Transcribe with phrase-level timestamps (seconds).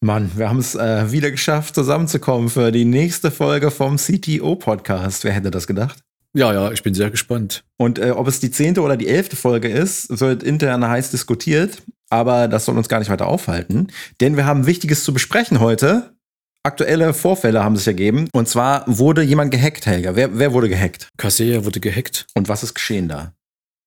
[0.00, 5.24] Mann, wir haben es äh, wieder geschafft, zusammenzukommen für die nächste Folge vom CTO-Podcast.
[5.24, 6.04] Wer hätte das gedacht?
[6.36, 7.64] Ja, ja, ich bin sehr gespannt.
[7.78, 11.82] Und äh, ob es die zehnte oder die elfte Folge ist, wird intern heiß diskutiert.
[12.10, 13.88] Aber das soll uns gar nicht weiter aufhalten.
[14.20, 16.14] Denn wir haben Wichtiges zu besprechen heute.
[16.62, 18.28] Aktuelle Vorfälle haben sich ergeben.
[18.32, 20.14] Und zwar wurde jemand gehackt, Helga.
[20.14, 21.08] Wer, wer wurde gehackt?
[21.16, 22.26] Kaseya wurde gehackt.
[22.34, 23.32] Und was ist geschehen da?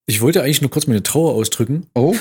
[0.08, 1.88] Ich wollte eigentlich nur kurz meine Trauer ausdrücken.
[1.94, 2.16] Oh,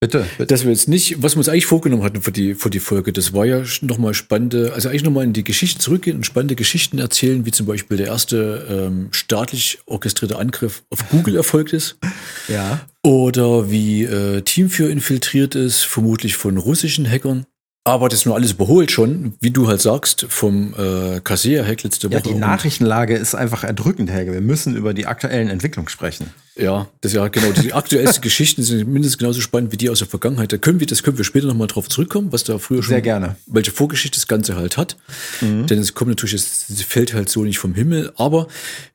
[0.00, 0.46] bitte, bitte.
[0.46, 3.12] Dass wir jetzt nicht, was wir uns eigentlich vorgenommen hatten für die, für die Folge,
[3.12, 6.98] das war ja nochmal spannende, also eigentlich nochmal in die Geschichte zurückgehen und spannende Geschichten
[6.98, 11.98] erzählen, wie zum Beispiel der erste ähm, staatlich orchestrierte Angriff auf Google erfolgt ist.
[12.48, 12.80] Ja.
[13.04, 17.46] Oder wie äh, Teamviewer infiltriert ist, vermutlich von russischen Hackern.
[17.84, 22.08] Aber das ist nur alles überholt schon, wie du halt sagst, vom äh, Kaseya-Hack letzte
[22.08, 22.16] Woche.
[22.16, 24.32] Ja, die Nachrichtenlage ist einfach erdrückend, Helge.
[24.32, 26.30] Wir müssen über die aktuellen Entwicklungen sprechen.
[26.60, 27.52] Ja, das ja genau.
[27.52, 30.52] Die aktuellsten Geschichten sind mindestens genauso spannend wie die aus der Vergangenheit.
[30.52, 33.02] Da können wir, das können wir später nochmal drauf zurückkommen, was da früher schon, Sehr
[33.02, 33.36] gerne.
[33.46, 34.96] welche Vorgeschichte das Ganze halt hat.
[35.40, 35.66] Mhm.
[35.66, 38.12] Denn es kommt natürlich, es fällt halt so nicht vom Himmel.
[38.16, 38.48] Aber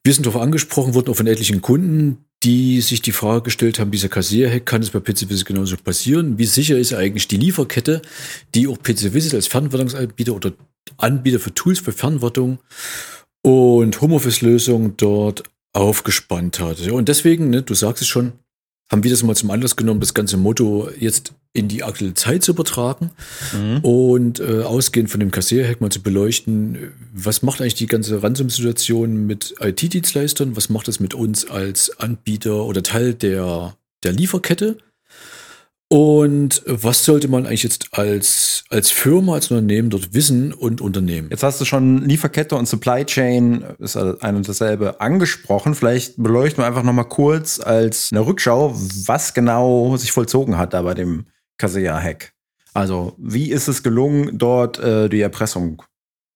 [0.04, 3.92] wir sind darauf angesprochen worden, auch von etlichen Kunden, die sich die Frage gestellt haben,
[3.92, 6.38] dieser Kassierhack, kann es bei PC Visit genauso passieren?
[6.38, 8.02] Wie sicher ist eigentlich die Lieferkette,
[8.54, 10.54] die auch PC Visit als Fernwartungsanbieter oder
[10.98, 12.60] Anbieter für Tools für Fernwartung
[13.42, 15.44] und Homeoffice-Lösungen dort
[15.76, 16.80] aufgespannt hat.
[16.80, 18.34] Ja, und deswegen, ne, du sagst es schon,
[18.92, 22.44] haben wir das mal zum Anlass genommen, das ganze Motto jetzt in die aktuelle Zeit
[22.44, 23.12] zu übertragen
[23.54, 23.80] Mhm.
[23.80, 29.26] und äh, ausgehend von dem Kassierhack mal zu beleuchten, was macht eigentlich die ganze Ransom-Situation
[29.26, 34.78] mit IT-Dienstleistern, was macht es mit uns als Anbieter oder Teil der, der Lieferkette
[35.88, 41.30] und was sollte man eigentlich jetzt als, als Firma, als Unternehmen dort wissen und unternehmen?
[41.30, 45.76] Jetzt hast du schon Lieferkette und Supply Chain, ist ein und dasselbe, angesprochen.
[45.76, 48.74] Vielleicht beleuchten wir einfach noch mal kurz als eine Rückschau,
[49.06, 52.34] was genau sich vollzogen hat da bei dem Kaseya-Hack.
[52.74, 55.84] Also, wie ist es gelungen, dort äh, die Erpressung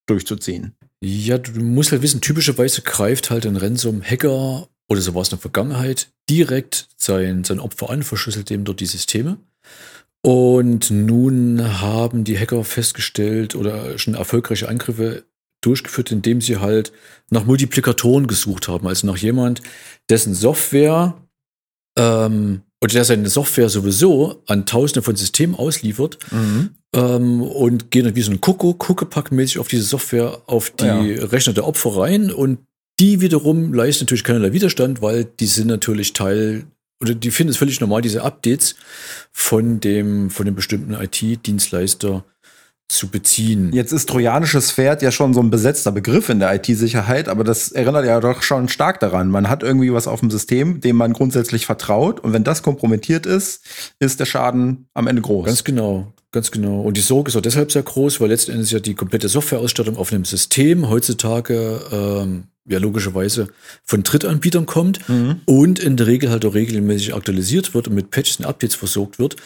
[0.05, 0.75] durchzuziehen?
[1.01, 5.38] Ja, du musst halt wissen, typischerweise greift halt ein Ransom-Hacker, oder so war es in
[5.38, 9.38] der Vergangenheit, direkt sein, sein Opfer an, verschlüsselt dem dort die Systeme.
[10.22, 15.23] Und nun haben die Hacker festgestellt oder schon erfolgreiche Angriffe
[15.61, 16.91] durchgeführt, indem sie halt
[17.29, 18.88] nach Multiplikatoren gesucht haben.
[18.88, 19.61] Also nach jemand,
[20.09, 21.16] dessen Software
[21.97, 26.17] ähm, oder der seine Software sowieso an tausende von Systemen ausliefert
[26.94, 31.25] ähm, und gehen dann wie so ein Kuckuck, Kuckepack-mäßig auf diese Software auf die Ja.
[31.25, 32.59] Rechner der Opfer rein und
[32.99, 36.65] die wiederum leisten natürlich keinerlei Widerstand, weil die sind natürlich Teil
[37.01, 38.75] oder die finden es völlig normal, diese Updates
[39.31, 42.25] von dem, von dem bestimmten IT-Dienstleister
[42.89, 43.71] zu beziehen.
[43.71, 47.71] Jetzt ist trojanisches Pferd ja schon so ein besetzter Begriff in der IT-Sicherheit, aber das
[47.71, 49.29] erinnert ja doch schon stark daran.
[49.29, 53.25] Man hat irgendwie was auf dem System, dem man grundsätzlich vertraut und wenn das kompromittiert
[53.27, 53.63] ist,
[53.99, 55.45] ist der Schaden am Ende groß.
[55.45, 56.81] Ganz genau, ganz genau.
[56.81, 59.97] Und die Sorge ist auch deshalb sehr groß, weil letzten Endes ja die komplette Softwareausstattung
[59.97, 63.47] auf einem System heutzutage ähm, ja logischerweise
[63.84, 65.00] von Drittanbietern kommt
[65.45, 69.18] und in der Regel halt auch regelmäßig aktualisiert wird und mit Patches und Updates versorgt
[69.18, 69.38] wird,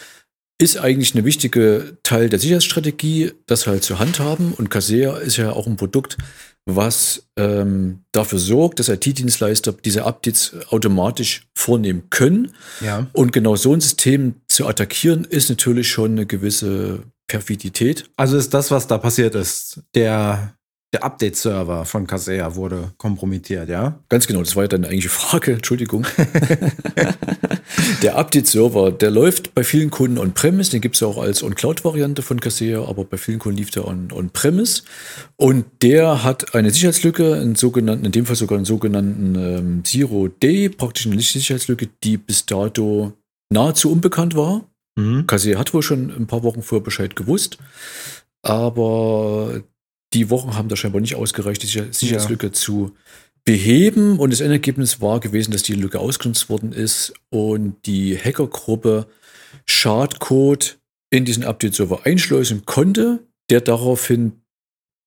[0.60, 4.52] ist eigentlich eine wichtige Teil der Sicherheitsstrategie, das halt zu handhaben.
[4.52, 6.16] Und Kaseya ist ja auch ein Produkt,
[6.66, 12.52] was ähm, dafür sorgt, dass IT-Dienstleister diese Updates automatisch vornehmen können.
[12.80, 13.06] ja.
[13.12, 18.08] Und genau so ein System zu attackieren, ist natürlich schon eine gewisse Perfidität.
[18.16, 20.56] Also ist das, was da passiert ist, der,
[20.94, 23.98] der Update-Server von Kaseya wurde kompromittiert, ja?
[24.08, 26.06] Ganz genau, das war ja deine eigentliche Frage, Entschuldigung.
[28.02, 32.22] der Update-Server, der läuft bei vielen Kunden on-premise, den gibt es ja auch als On-Cloud-Variante
[32.22, 34.82] von Kaseya, aber bei vielen Kunden lief der on- on-premise.
[35.36, 40.68] Und der hat eine Sicherheitslücke, einen sogenannten, in dem Fall sogar einen sogenannten ähm, Zero-Day,
[40.68, 43.12] praktisch eine Sicherheitslücke, die bis dato
[43.52, 44.62] nahezu unbekannt war.
[44.96, 45.26] Mhm.
[45.26, 47.58] Kaseya hat wohl schon ein paar Wochen vorher Bescheid gewusst,
[48.42, 49.60] aber
[50.14, 52.96] die Wochen haben da scheinbar nicht ausgereicht, die Sicher- Sicherheitslücke zu
[53.44, 54.18] beheben.
[54.18, 59.06] Und das Endergebnis war gewesen, dass die Lücke ausgenutzt worden ist und die Hackergruppe
[59.66, 60.78] Schadcode
[61.10, 63.20] in diesen Update-Server einschleusen konnte,
[63.50, 64.40] der daraufhin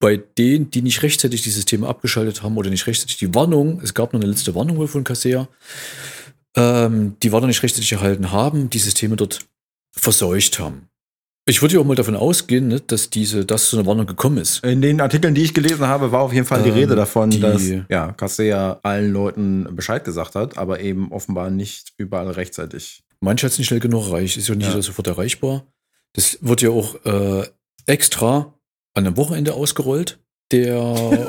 [0.00, 3.94] bei denen, die nicht rechtzeitig die Systeme abgeschaltet haben oder nicht rechtzeitig die Warnung, es
[3.94, 5.48] gab noch eine letzte Warnung wohl von Kaseya,
[6.56, 9.40] ähm, die Warnung nicht rechtzeitig erhalten haben, die Systeme dort
[9.90, 10.88] verseucht haben.
[11.48, 14.36] Ich würde ja auch mal davon ausgehen, ne, dass diese, dass so eine Warnung gekommen
[14.36, 14.62] ist.
[14.64, 17.30] In den Artikeln, die ich gelesen habe, war auf jeden Fall die Ähm, Rede davon,
[17.30, 23.02] die- dass ja, Kassea allen Leuten Bescheid gesagt hat, aber eben offenbar nicht überall rechtzeitig.
[23.20, 24.82] Manche hat es nicht schnell genug erreicht, ist ja nicht Ja.
[24.82, 25.64] sofort erreichbar.
[26.12, 27.46] Das wird ja auch äh,
[27.86, 28.52] extra
[28.94, 30.18] an einem Wochenende ausgerollt,
[30.50, 30.80] der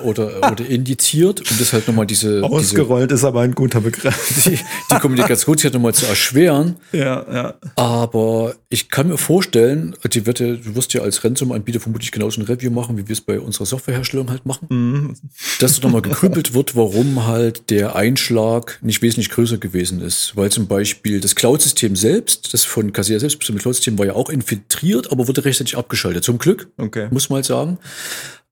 [0.05, 4.43] oder, oder indiziert, um das halt nochmal diese, diese Ausgerollt ist aber ein guter Begriff.
[4.45, 4.57] die,
[4.91, 6.77] die Kommunikation sich halt nochmal zu erschweren.
[6.93, 7.53] ja, ja.
[7.75, 12.39] Aber ich kann mir vorstellen, die wird ja, du wirst ja als Ransom-Anbieter vermutlich genauso
[12.39, 14.67] ein Review machen, wie wir es bei unserer Softwareherstellung halt machen.
[14.69, 15.15] Mhm.
[15.59, 20.35] dass da nochmal gegrübelt wird, warum halt der Einschlag nicht wesentlich größer gewesen ist.
[20.35, 24.29] Weil zum Beispiel das Cloud-System selbst, das von Kaseya selbst bestimmte Cloud-System war ja auch
[24.29, 26.23] infiltriert, aber wurde rechtzeitig abgeschaltet.
[26.23, 27.07] Zum Glück, Okay.
[27.11, 27.77] muss man halt sagen.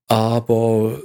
[0.07, 1.01] Aber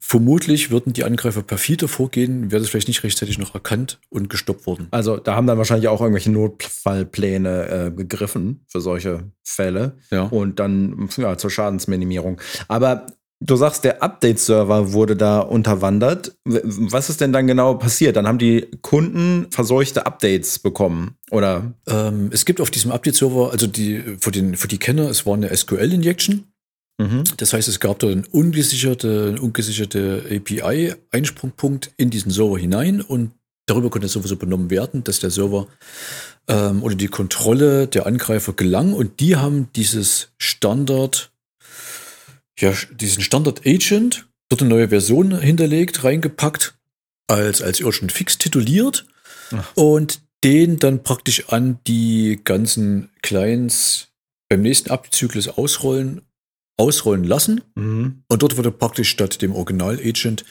[0.00, 4.66] vermutlich würden die Angreifer perfider vorgehen, wäre das vielleicht nicht rechtzeitig noch erkannt und gestoppt
[4.66, 4.88] worden.
[4.90, 10.22] Also da haben dann wahrscheinlich auch irgendwelche Notfallpläne äh, gegriffen für solche Fälle Ja.
[10.24, 12.40] und dann ja, zur Schadensminimierung.
[12.68, 13.06] Aber
[13.40, 16.36] du sagst, der Update-Server wurde da unterwandert.
[16.44, 18.16] Was ist denn dann genau passiert?
[18.16, 21.74] Dann haben die Kunden verseuchte Updates bekommen, oder?
[21.88, 25.34] Ähm, es gibt auf diesem Update-Server, also die, für, den, für die Kenner, es war
[25.34, 26.44] eine SQL-Injection.
[26.98, 27.24] Mhm.
[27.36, 33.32] Das heißt, es gab da einen ungesicherte, einen ungesicherte API-Einsprungpunkt in diesen Server hinein und
[33.66, 35.68] darüber konnte sowieso benommen werden, dass der Server
[36.48, 41.30] ähm, oder die Kontrolle der Angreifer gelang und die haben dieses Standard,
[42.58, 46.74] ja, diesen Standard-Agent, dort eine neue Version hinterlegt, reingepackt,
[47.28, 49.06] als, als Urgent Fix tituliert
[49.52, 49.76] Ach.
[49.76, 54.08] und den dann praktisch an die ganzen Clients
[54.48, 56.22] beim nächsten Update-Zyklus ausrollen
[56.78, 57.60] ausrollen lassen.
[57.74, 58.22] Mhm.
[58.28, 60.44] Und dort wurde praktisch statt dem Original-Agent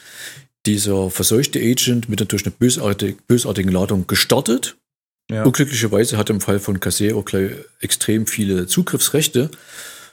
[0.66, 4.76] dieser verseuchte Agent mit natürlich einer bösartig, bösartigen Ladung gestartet.
[5.30, 5.44] Ja.
[5.44, 9.50] Unglücklicherweise hat im Fall von Cassé auch gleich extrem viele Zugriffsrechte,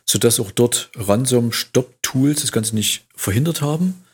[0.06, 4.05] sodass auch dort Ransom-Stop-Tools das Ganze nicht verhindert haben.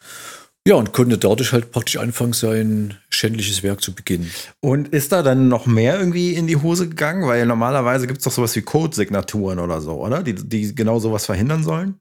[0.67, 4.29] Ja, und konnte dadurch halt praktisch anfangen, sein schändliches Werk zu beginnen.
[4.59, 7.27] Und ist da dann noch mehr irgendwie in die Hose gegangen?
[7.27, 10.21] Weil normalerweise gibt es doch sowas wie Codesignaturen oder so, oder?
[10.21, 11.95] Die, die genau sowas verhindern sollen?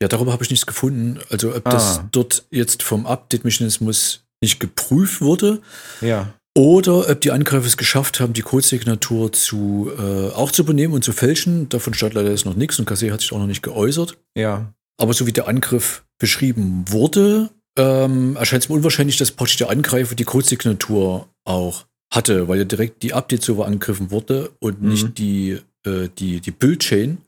[0.00, 1.18] Ja, darüber habe ich nichts gefunden.
[1.28, 2.08] Also ob das Ah.
[2.10, 5.60] dort jetzt vom Update-Mechanismus nicht geprüft wurde
[6.00, 6.32] Ja.
[6.56, 11.04] Oder ob die Angreifer es geschafft haben, die Codesignatur zu, äh, auch zu übernehmen und
[11.04, 11.68] zu fälschen.
[11.68, 14.16] Davon stand leider jetzt noch nichts und Cassé hat sich auch noch nicht geäußert.
[14.36, 14.72] Ja.
[15.00, 19.70] Aber so wie der Angriff beschrieben wurde, ähm, erscheint es mir unwahrscheinlich, dass praktisch der
[19.70, 24.88] Angreifer die Codesignatur auch hatte, weil ja direkt die Update-Server angegriffen wurde und Mhm.
[24.88, 27.18] nicht die, äh, die, die Build-Chain,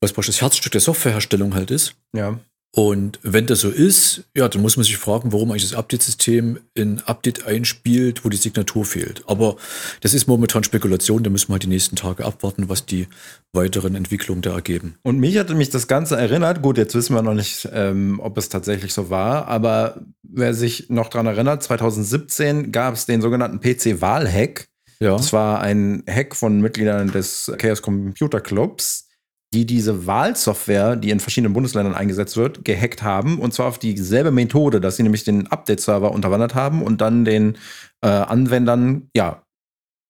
[0.00, 1.94] was praktisch das Herzstück der Softwareherstellung halt ist.
[2.14, 2.38] Ja.
[2.74, 6.58] Und wenn das so ist, ja, dann muss man sich fragen, warum eigentlich das Update-System
[6.74, 9.22] in Update einspielt, wo die Signatur fehlt.
[9.26, 9.56] Aber
[10.02, 13.08] das ist momentan Spekulation, da müssen wir halt die nächsten Tage abwarten, was die
[13.52, 14.96] weiteren Entwicklungen da ergeben.
[15.02, 16.60] Und mich hatte mich das Ganze erinnert.
[16.60, 20.90] Gut, jetzt wissen wir noch nicht, ähm, ob es tatsächlich so war, aber wer sich
[20.90, 24.68] noch dran erinnert, 2017 gab es den sogenannten PC-Wahl-Hack.
[25.00, 29.07] Ja, Das war ein Hack von Mitgliedern des Chaos Computer Clubs,
[29.54, 33.38] die diese Wahlsoftware, die in verschiedenen Bundesländern eingesetzt wird, gehackt haben.
[33.38, 37.56] Und zwar auf dieselbe Methode, dass sie nämlich den Update-Server unterwandert haben und dann den
[38.02, 39.42] äh, Anwendern, ja,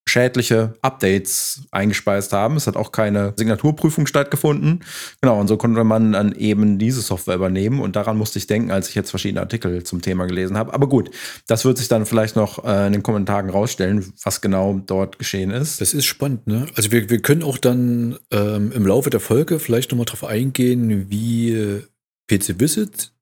[0.09, 2.57] schädliche Updates eingespeist haben.
[2.57, 4.85] Es hat auch keine Signaturprüfung stattgefunden.
[5.21, 7.81] Genau, und so konnte man dann eben diese Software übernehmen.
[7.81, 10.75] Und daran musste ich denken, als ich jetzt verschiedene Artikel zum Thema gelesen habe.
[10.75, 11.11] Aber gut,
[11.47, 15.51] das wird sich dann vielleicht noch äh, in den Kommentaren rausstellen, was genau dort geschehen
[15.51, 15.81] ist.
[15.81, 16.67] das ist spannend, ne?
[16.75, 21.11] Also wir, wir können auch dann ähm, im Laufe der Folge vielleicht nochmal drauf eingehen,
[21.11, 21.83] wie äh,
[22.29, 23.13] PC Visit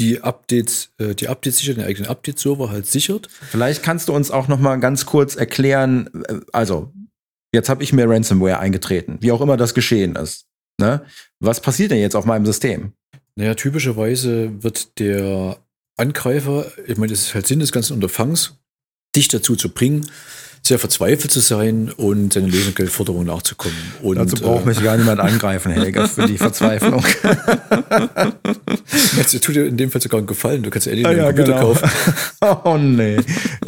[0.00, 3.28] die Updates, äh, die Updates sichert, den eigenen Update-Server halt sichert.
[3.50, 6.92] Vielleicht kannst du uns auch noch mal ganz kurz erklären, äh, also
[7.54, 10.46] jetzt habe ich mir Ransomware eingetreten, wie auch immer das geschehen ist.
[10.80, 11.04] Ne?
[11.38, 12.94] Was passiert denn jetzt auf meinem System?
[13.36, 15.58] Naja, typischerweise wird der
[15.96, 18.58] Angreifer, ich meine, das ist halt Sinn des ganzen Unterfangs,
[19.14, 20.10] dich dazu zu bringen,
[20.62, 23.76] sehr verzweifelt zu sein und seine Lösegeldforderung nachzukommen.
[24.02, 27.04] Und, Dazu braucht äh, mich gar niemand angreifen, Helga, für die Verzweiflung.
[29.18, 30.62] Es tut dir in dem Fall sogar einen Gefallen.
[30.62, 31.60] Du kannst ja eh ja, Computer genau.
[31.60, 31.90] kaufen.
[32.64, 33.18] oh nee.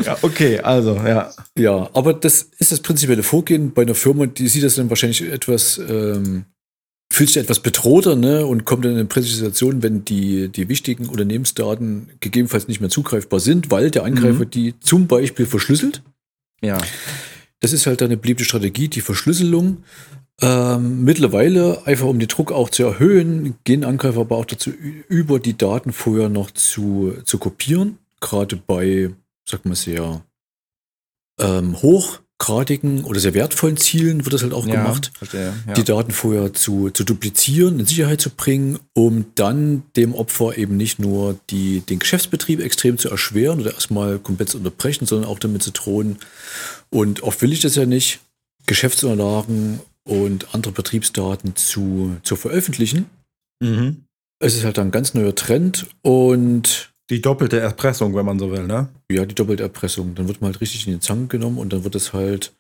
[0.05, 1.31] Ja, okay, also, ja.
[1.57, 5.23] Ja, aber das ist das prinzipielle Vorgehen bei einer Firma, die sieht das dann wahrscheinlich
[5.23, 6.45] etwas, ähm,
[7.13, 11.07] fühlt sich etwas bedrohter ne, und kommt dann in eine Präsentation, wenn die, die wichtigen
[11.07, 14.51] Unternehmensdaten gegebenenfalls nicht mehr zugreifbar sind, weil der Angreifer Mhm.
[14.51, 16.03] die zum Beispiel verschlüsselt.
[16.63, 16.79] Ja.
[17.61, 19.85] Das ist halt eine beliebte Strategie, die Verschlüsselung.
[20.41, 25.39] Ähm, mittlerweile, einfach um den Druck auch zu erhöhen, gehen Angreifer aber auch dazu über,
[25.39, 27.99] die Daten vorher noch zu, zu kopieren.
[28.21, 29.11] Gerade bei,
[29.45, 30.25] sag mal, sehr
[31.39, 35.75] ähm, hoch hochgradigen oder sehr wertvollen Zielen wird das halt auch Ja, gemacht, verstehe, ja.
[35.75, 40.77] die Daten vorher zu, zu duplizieren, in Sicherheit zu bringen, um dann dem Opfer eben
[40.77, 45.39] nicht nur die, den Geschäftsbetrieb extrem zu erschweren oder erstmal komplett zu unterbrechen, sondern auch
[45.39, 46.19] damit zu drohen.
[46.91, 48.21] Und oft will ich das ja nicht,
[48.67, 53.07] Geschäftsunterlagen und andere Betriebsdaten zu, zu veröffentlichen.
[53.61, 54.05] Mhm.
[54.41, 58.67] Es ist halt ein ganz neuer Trend und Die doppelte Erpressung, wenn man so will,
[58.67, 58.89] ne?
[59.11, 60.15] ja, die doppelte Erpressung.
[60.15, 62.53] Dann wird man halt richtig in den Zangen genommen und dann wird es halt,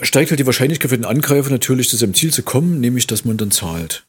[0.00, 3.24] steigt halt die Wahrscheinlichkeit für den Angreifer natürlich, zu seinem Ziel zu kommen, nämlich, dass
[3.24, 4.06] man dann zahlt.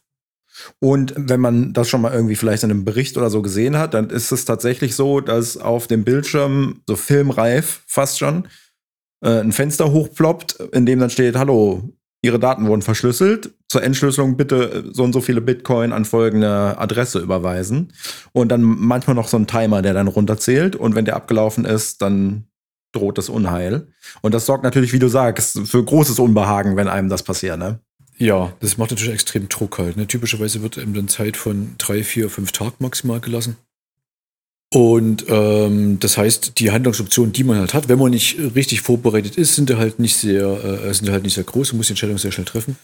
[0.80, 3.94] Und wenn man das schon mal irgendwie vielleicht in einem Bericht oder so gesehen hat,
[3.94, 8.48] dann ist es tatsächlich so, dass auf dem Bildschirm so filmreif fast schon
[9.22, 11.90] äh, ein Fenster hochploppt, in dem dann steht, hallo,
[12.26, 13.54] Ihre Daten wurden verschlüsselt.
[13.68, 17.92] Zur Entschlüsselung bitte so und so viele Bitcoin an folgende Adresse überweisen.
[18.32, 20.74] Und dann manchmal noch so ein Timer, der dann runterzählt.
[20.74, 22.48] Und wenn der abgelaufen ist, dann
[22.90, 23.86] droht das Unheil.
[24.22, 27.78] Und das sorgt natürlich, wie du sagst, für großes Unbehagen, wenn einem das passiert, ne?
[28.18, 29.96] Ja, das macht natürlich extrem Druck halt.
[29.96, 30.06] Ne?
[30.06, 33.56] Typischerweise wird eben dann Zeit von drei, vier, fünf Tagen maximal gelassen.
[34.74, 39.36] Und ähm, das heißt, die Handlungsoptionen, die man halt hat, wenn man nicht richtig vorbereitet
[39.36, 42.18] ist, sind halt nicht sehr, äh, sind halt nicht sehr groß und muss die Entscheidung
[42.18, 42.76] sehr schnell treffen.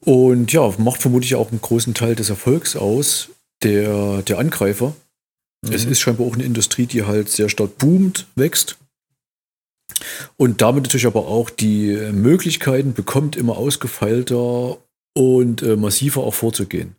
[0.00, 3.30] Und ja, macht vermutlich auch einen großen Teil des Erfolgs aus,
[3.62, 4.94] der, der Angreifer.
[5.62, 8.78] Es ist scheinbar auch eine Industrie, die halt sehr stark boomt, wächst.
[10.36, 14.78] Und damit natürlich aber auch die Möglichkeiten bekommt, immer ausgefeilter
[15.16, 16.94] und äh, massiver auch vorzugehen.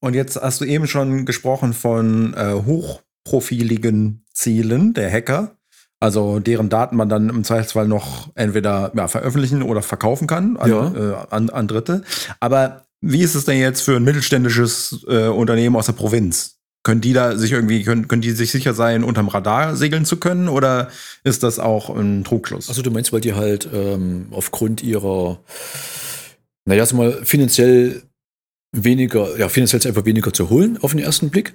[0.00, 2.52] Und jetzt hast du eben schon gesprochen von äh,
[3.26, 5.56] hochprofiligen Zielen der Hacker,
[6.00, 10.70] also deren Daten man dann im Zweifelsfall noch entweder ja, veröffentlichen oder verkaufen kann an,
[10.70, 10.94] Ja.
[10.94, 12.02] äh, an, an Dritte.
[12.40, 16.54] Aber wie ist es denn jetzt für ein mittelständisches äh, Unternehmen aus der Provinz?
[16.82, 20.18] Können die da sich irgendwie, können, können die sich sicher sein, unterm Radar segeln zu
[20.18, 20.88] können oder
[21.24, 22.68] ist das auch ein Trugschluss?
[22.68, 25.40] Also du meinst, weil die halt ähm, aufgrund ihrer,
[26.64, 28.02] naja, sag mal, finanziell
[28.72, 31.54] weniger, ja, finanziell ist einfach weniger zu holen auf den ersten Blick.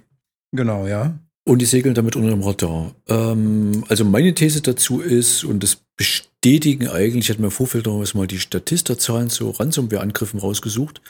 [0.52, 1.14] genau, ja.
[1.44, 2.94] Und die segeln damit unter dem Radar.
[3.08, 7.88] Ähm, also meine These dazu ist, und das bestätigen eigentlich, ich hatte mir im Vorfeld
[7.88, 11.02] noch mal die Statista-Zahlen zu Ransomware-Angriffen rausgesucht,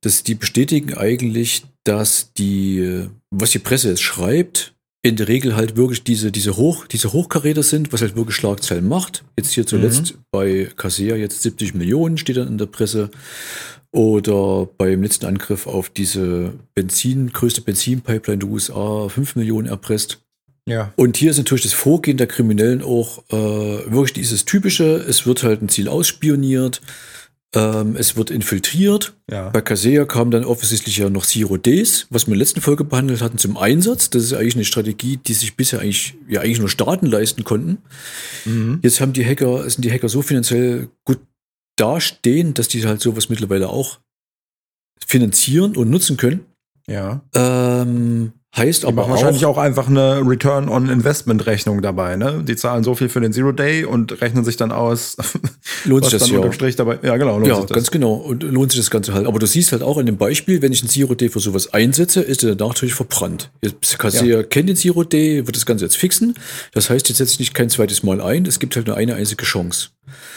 [0.00, 4.74] dass die bestätigen eigentlich, dass die, was die Presse jetzt schreibt,
[5.06, 8.88] in der Regel halt wirklich diese, diese, Hoch, diese Hochkaräter sind, was halt wirklich Schlagzeilen
[8.88, 9.24] macht.
[9.38, 13.10] Jetzt hier zuletzt bei Casea jetzt 70 Millionen steht dann in der Presse.
[13.92, 20.20] Oder beim letzten Angriff auf diese Benzin, größte Benzinpipeline der USA 5 Millionen erpresst.
[20.68, 20.92] Ja.
[20.96, 23.34] Und hier ist natürlich das Vorgehen der Kriminellen auch äh,
[23.90, 24.96] wirklich dieses typische.
[24.96, 26.82] Es wird halt ein Ziel ausspioniert,
[27.54, 29.14] ähm, es wird infiltriert.
[29.30, 29.50] Ja.
[29.50, 32.84] Bei Casea kam dann offensichtlich ja noch Zero Days, was wir in der letzten Folge
[32.84, 34.10] behandelt hatten, zum Einsatz.
[34.10, 37.78] Das ist eigentlich eine Strategie, die sich bisher eigentlich, ja, eigentlich nur Staaten leisten konnten.
[38.44, 38.80] Mhm.
[38.82, 41.20] Jetzt haben die Hacker, sind die Hacker so finanziell gut
[41.76, 43.98] dastehen, dass die halt sowas mittlerweile auch
[45.06, 46.46] finanzieren und nutzen können.
[46.88, 47.20] Ja.
[47.34, 52.16] Ähm, heißt Die aber machen auch, wahrscheinlich auch einfach eine Return on Investment Rechnung dabei,
[52.16, 52.42] ne?
[52.46, 55.16] Die zahlen so viel für den Zero Day und rechnen sich dann aus,
[55.84, 56.52] lohnt sich das ja.
[56.52, 56.98] Strich dabei.
[57.02, 58.14] Ja, genau, Ja, ganz genau.
[58.14, 59.26] Und lohnt sich das Ganze halt.
[59.26, 61.74] Aber du siehst halt auch an dem Beispiel, wenn ich ein Zero Day für sowas
[61.74, 63.50] einsetze, ist der danach natürlich verbrannt.
[63.62, 66.34] Jetzt Kassier kennt den Zero Day, wird das Ganze jetzt fixen.
[66.72, 68.46] Das heißt, jetzt setze ich nicht kein zweites Mal ein.
[68.46, 69.88] Es gibt halt nur eine einzige Chance.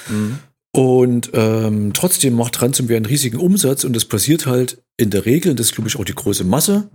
[0.09, 0.39] Mhm.
[0.71, 5.51] Und ähm, trotzdem macht Ransomware einen riesigen Umsatz und das passiert halt in der Regel,
[5.51, 6.89] und das ist glaube ich auch die große Masse,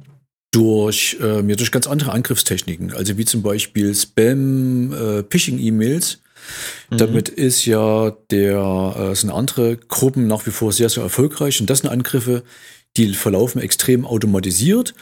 [0.52, 2.92] durch, ähm, ja, durch ganz andere Angriffstechniken.
[2.92, 6.20] Also wie zum Beispiel Spam, äh, Phishing-E-Mails.
[6.90, 11.60] Damit ist ja der, äh, sind andere Gruppen nach wie vor sehr, sehr erfolgreich.
[11.60, 12.44] Und das sind Angriffe,
[12.96, 14.94] die verlaufen extrem automatisiert.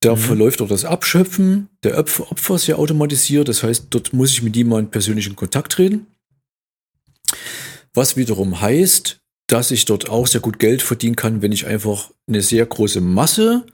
[0.00, 3.48] Da verläuft auch das Abschöpfen der Opfer, Opfer sehr automatisiert.
[3.48, 6.06] Das heißt, dort muss ich mit jemandem persönlich in Kontakt treten.
[7.94, 12.10] Was wiederum heißt, dass ich dort auch sehr gut Geld verdienen kann, wenn ich einfach
[12.26, 13.64] eine sehr große Masse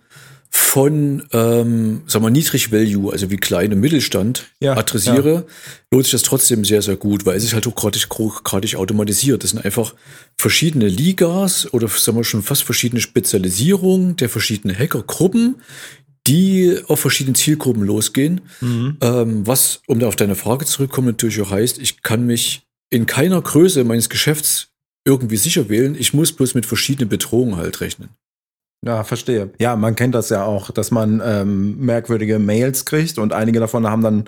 [0.53, 5.47] von, ähm, sagen wir, niedrig Value, also wie kleine Mittelstand, Ja, adressiere,
[5.93, 9.45] lohnt sich das trotzdem sehr, sehr gut, weil es ist halt hochgradig, hochgradig automatisiert.
[9.45, 9.95] Das sind einfach
[10.37, 15.63] verschiedene Ligas oder sagen wir schon fast verschiedene Spezialisierungen der verschiedenen Hackergruppen,
[16.27, 18.41] die auf verschiedene Zielgruppen losgehen.
[18.61, 18.97] Mhm.
[19.01, 23.07] Ähm, was, um da auf deine Frage zurückzukommen, natürlich auch heißt, ich kann mich in
[23.07, 24.69] keiner Größe meines Geschäfts
[25.05, 25.95] irgendwie sicher wählen.
[25.95, 28.11] Ich muss bloß mit verschiedenen Bedrohungen halt rechnen.
[28.85, 29.51] Ja, verstehe.
[29.59, 33.87] Ja, man kennt das ja auch, dass man ähm, merkwürdige Mails kriegt und einige davon
[33.87, 34.25] haben dann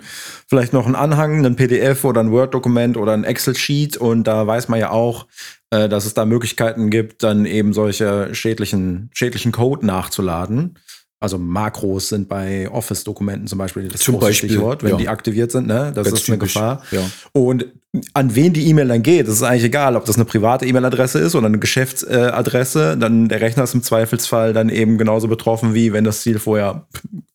[0.47, 4.67] vielleicht noch einen Anhang, einen PDF oder ein Word-Dokument oder ein Excel-Sheet und da weiß
[4.67, 5.25] man ja auch,
[5.71, 10.77] äh, dass es da Möglichkeiten gibt, dann eben solche schädlichen, schädlichen Code nachzuladen.
[11.23, 14.97] Also Makros sind bei Office-Dokumenten zum Beispiel das Zum Beispiel, Stichwort, wenn ja.
[14.97, 15.93] die aktiviert sind, ne?
[15.95, 16.83] Das Ganz ist eine typisch, Gefahr.
[16.91, 16.99] ja.
[17.31, 17.67] Und
[18.13, 21.19] an wen die E-Mail dann geht, das ist eigentlich egal, ob das eine private E-Mail-Adresse
[21.19, 25.93] ist oder eine Geschäftsadresse, dann der Rechner ist im Zweifelsfall dann eben genauso betroffen, wie
[25.93, 26.87] wenn das Ziel vorher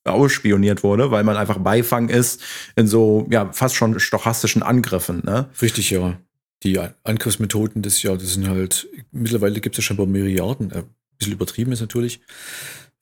[0.04, 2.42] ausspioniert wurde, weil man einfach Beifang ist
[2.76, 5.46] in so, ja, fast schon stochastischen Angriffen, ne?
[5.62, 6.18] Richtig, ja.
[6.62, 10.72] Die An- Angriffsmethoden des ja, das sind halt, mittlerweile gibt es ja schon bei Milliarden,
[10.72, 10.84] äh, ein
[11.18, 12.20] bisschen übertrieben ist natürlich,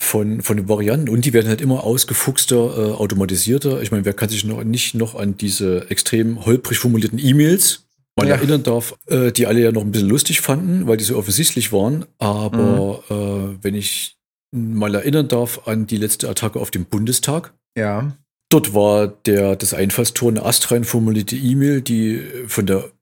[0.01, 3.81] von, von den Varianten und die werden halt immer ausgefuchster, äh, automatisierter.
[3.83, 7.87] Ich meine, wer kann sich noch nicht noch an diese extrem holprig formulierten E-Mails
[8.19, 8.35] mal Ja.
[8.37, 11.73] erinnern darf, äh, die alle ja noch ein bisschen lustig fanden, weil die so offensichtlich
[11.73, 12.05] waren.
[12.19, 14.17] Aber äh, wenn ich
[14.55, 18.17] mal erinnern darf an die letzte Attacke auf den Bundestag, Ja.
[18.49, 22.93] Dort war der, das Einfallstor eine astrein formulierte E-Mail, die von der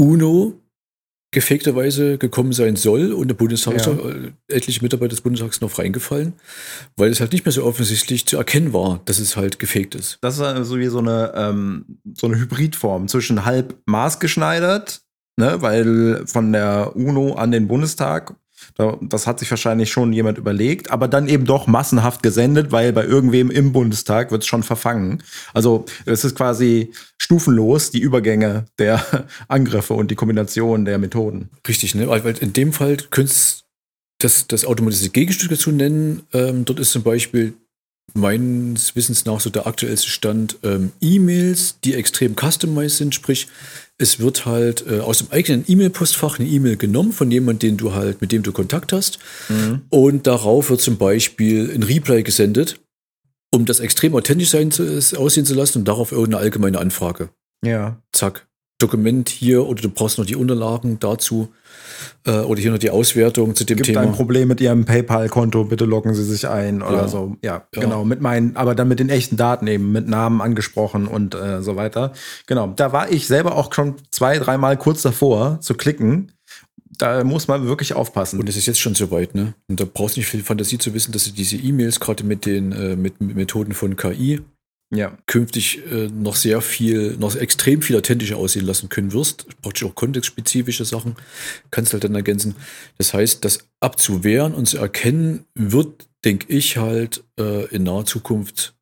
[0.00, 0.54] UNO
[1.34, 3.92] gefakterweise gekommen sein soll und der Bundestag ist Ja.
[3.92, 6.32] äh, etliche Mitarbeiter des Bundestags noch reingefallen,
[6.96, 10.18] weil es halt nicht mehr so offensichtlich zu erkennen war, dass es halt gefaked ist.
[10.22, 15.02] Das ist also wie so eine, ähm, so eine Hybridform zwischen halb maßgeschneidert,
[15.36, 18.34] ne, weil von der UNO an den Bundestag,
[19.00, 23.04] das hat sich wahrscheinlich schon jemand überlegt, aber dann eben doch massenhaft gesendet, weil bei
[23.04, 25.22] irgendwem im Bundestag wird es schon verfangen.
[25.52, 29.04] Also es ist quasi stufenlos die Übergänge der
[29.48, 31.50] Angriffe und die Kombination der Methoden.
[31.66, 32.08] Richtig, ne?
[32.08, 33.64] Weil in dem Fall könntest
[34.18, 36.22] das, das automatisierte Gegenstück dazu nennen.
[36.32, 37.54] Ähm, dort ist zum Beispiel
[38.12, 43.48] meines Wissens nach so der aktuellste Stand ähm, E-Mails, die extrem customized sind, sprich,
[43.98, 47.94] es wird halt äh, aus dem eigenen E-Mail-Postfach eine E-Mail genommen von jemandem, den du
[47.94, 49.18] halt, mit dem du Kontakt hast,
[49.90, 52.80] und darauf wird zum Beispiel ein Reply gesendet,
[53.52, 57.30] um das extrem authentisch sein zu, aussehen zu lassen und darauf irgendeine allgemeine Anfrage.
[57.64, 58.02] Ja.
[58.12, 58.46] zack,
[58.86, 61.48] Dokument hier oder du brauchst noch die Unterlagen dazu
[62.26, 64.00] äh, oder hier noch die Auswertung zu dem Gibt Thema.
[64.02, 67.08] ein Problem mit Ihrem PayPal-Konto, bitte loggen Sie sich ein oder Ja.
[67.08, 67.36] so.
[67.42, 67.80] Ja, Ja.
[67.82, 68.04] genau.
[68.04, 71.76] Mit meinen, aber dann mit den echten Daten eben, mit Namen angesprochen und äh, so
[71.76, 72.12] weiter.
[72.46, 72.72] Genau.
[72.76, 76.32] Da war ich selber auch schon zwei, dreimal kurz davor zu klicken.
[76.98, 78.38] Da muss man wirklich aufpassen.
[78.38, 79.54] Und es ist jetzt schon soweit, ne?
[79.68, 82.46] Und da brauchst du nicht viel Fantasie zu wissen, dass du diese E-Mails gerade mit
[82.46, 84.40] den äh, mit Methoden von KI
[84.94, 85.16] ja.
[85.26, 89.46] künftig äh, noch sehr viel, noch extrem viel authentischer aussehen lassen können wirst.
[89.62, 91.16] Praktisch auch kontextspezifische Sachen
[91.70, 92.56] kannst halt dann ergänzen.
[92.98, 98.74] Das heißt, das abzuwehren und zu erkennen, wird, denke ich, halt äh, in naher Zukunft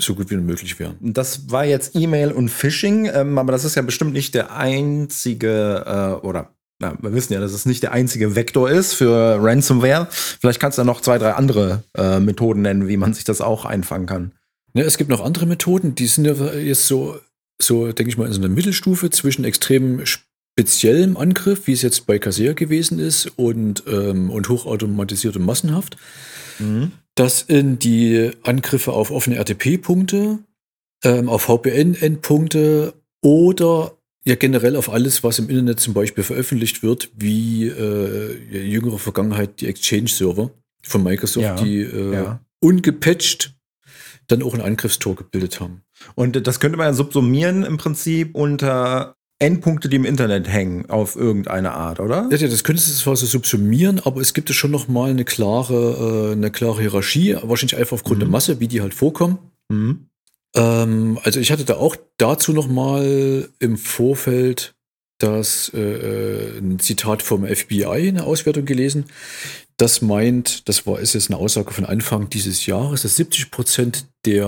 [0.00, 0.96] so gut wie möglich werden.
[1.00, 5.84] Das war jetzt E-Mail und Phishing, ähm, aber das ist ja bestimmt nicht der einzige
[5.86, 6.50] äh, oder
[6.80, 10.08] na, wir wissen ja, dass es nicht der einzige Vektor ist für Ransomware.
[10.10, 13.40] Vielleicht kannst du da noch zwei, drei andere äh, Methoden nennen, wie man sich das
[13.40, 14.32] auch einfangen kann.
[14.74, 17.18] Ne, es gibt noch andere Methoden, die sind ja jetzt so,
[17.62, 22.06] so denke ich mal, in so einer Mittelstufe zwischen extrem speziellem Angriff, wie es jetzt
[22.06, 25.96] bei Kaseya gewesen ist, und, ähm, und hochautomatisiert und massenhaft.
[27.14, 30.40] Das in die Angriffe auf offene RTP-Punkte,
[31.04, 37.10] ähm, auf VPN-Endpunkte oder ja generell auf alles, was im Internet zum Beispiel veröffentlicht wird,
[37.16, 40.50] wie äh, ja, jüngere Vergangenheit die Exchange-Server
[40.82, 42.40] von Microsoft, Ja, die äh, ja.
[42.60, 43.53] ungepatcht
[44.28, 45.82] dann auch ein Angriffstor gebildet haben.
[46.14, 51.16] Und das könnte man ja subsumieren im Prinzip unter Endpunkte, die im Internet hängen, auf
[51.16, 52.28] irgendeine Art, oder?
[52.30, 55.10] Ja, ja, das könntest du zwar so subsumieren, aber es gibt ja schon noch mal
[55.10, 59.38] eine klare, äh, eine klare Hierarchie, wahrscheinlich einfach aufgrund der Masse, wie die halt vorkommen.
[59.68, 60.06] Mhm.
[60.54, 64.74] Ähm, also ich hatte da auch dazu noch mal im Vorfeld
[65.18, 69.06] das äh, äh, ein Zitat vom FBI, eine Auswertung gelesen.
[69.76, 74.04] Das meint, das war ist jetzt eine Aussage von Anfang dieses Jahres, dass 70 Prozent
[74.24, 74.46] der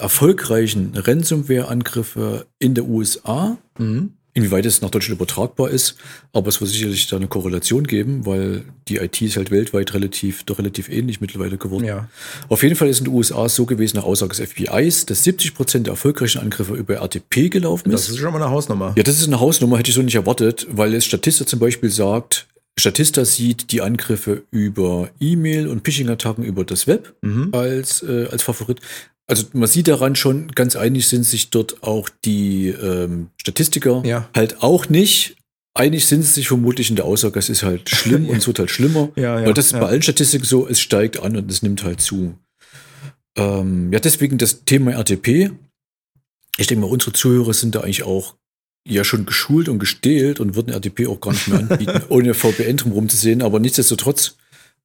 [0.00, 4.12] erfolgreichen Ransomware-Angriffe in der USA Mhm.
[4.34, 5.96] Inwieweit es nach Deutschland übertragbar ist,
[6.32, 10.44] aber es wird sicherlich da eine Korrelation geben, weil die IT ist halt weltweit relativ,
[10.44, 11.84] doch relativ ähnlich mittlerweile geworden.
[11.84, 12.08] Ja.
[12.48, 15.54] Auf jeden Fall ist in den USA so gewesen, nach Aussage des FBIs, dass 70
[15.54, 18.10] Prozent der erfolgreichen Angriffe über RTP gelaufen Das ist.
[18.10, 18.92] ist schon mal eine Hausnummer.
[18.96, 21.90] Ja, das ist eine Hausnummer, hätte ich so nicht erwartet, weil es Statista zum Beispiel
[21.90, 22.46] sagt,
[22.78, 27.50] Statista sieht die Angriffe über E-Mail und Phishing-Attacken über das Web Mhm.
[27.52, 28.80] als, äh, als Favorit.
[29.26, 34.28] Also man sieht daran schon, ganz einig sind sich dort auch die ähm, Statistiker Ja.
[34.34, 35.36] halt auch nicht.
[35.74, 38.58] Einig sind sie sich vermutlich in der Aussage, es ist halt schlimm und es wird
[38.58, 39.10] halt schlimmer.
[39.16, 41.84] Ja, ja, Weil das ist bei allen Statistiken so, es steigt an und es nimmt
[41.84, 42.34] halt zu.
[43.36, 45.50] Ähm, ja, deswegen das Thema RTP.
[46.56, 48.34] Ich denke mal, unsere Zuhörer sind da eigentlich auch
[48.88, 52.76] ja schon geschult und gestählt und würden RTP auch gar nicht mehr anbieten, ohne VPN
[52.76, 53.42] drumherum zu sehen.
[53.42, 54.36] Aber nichtsdestotrotz,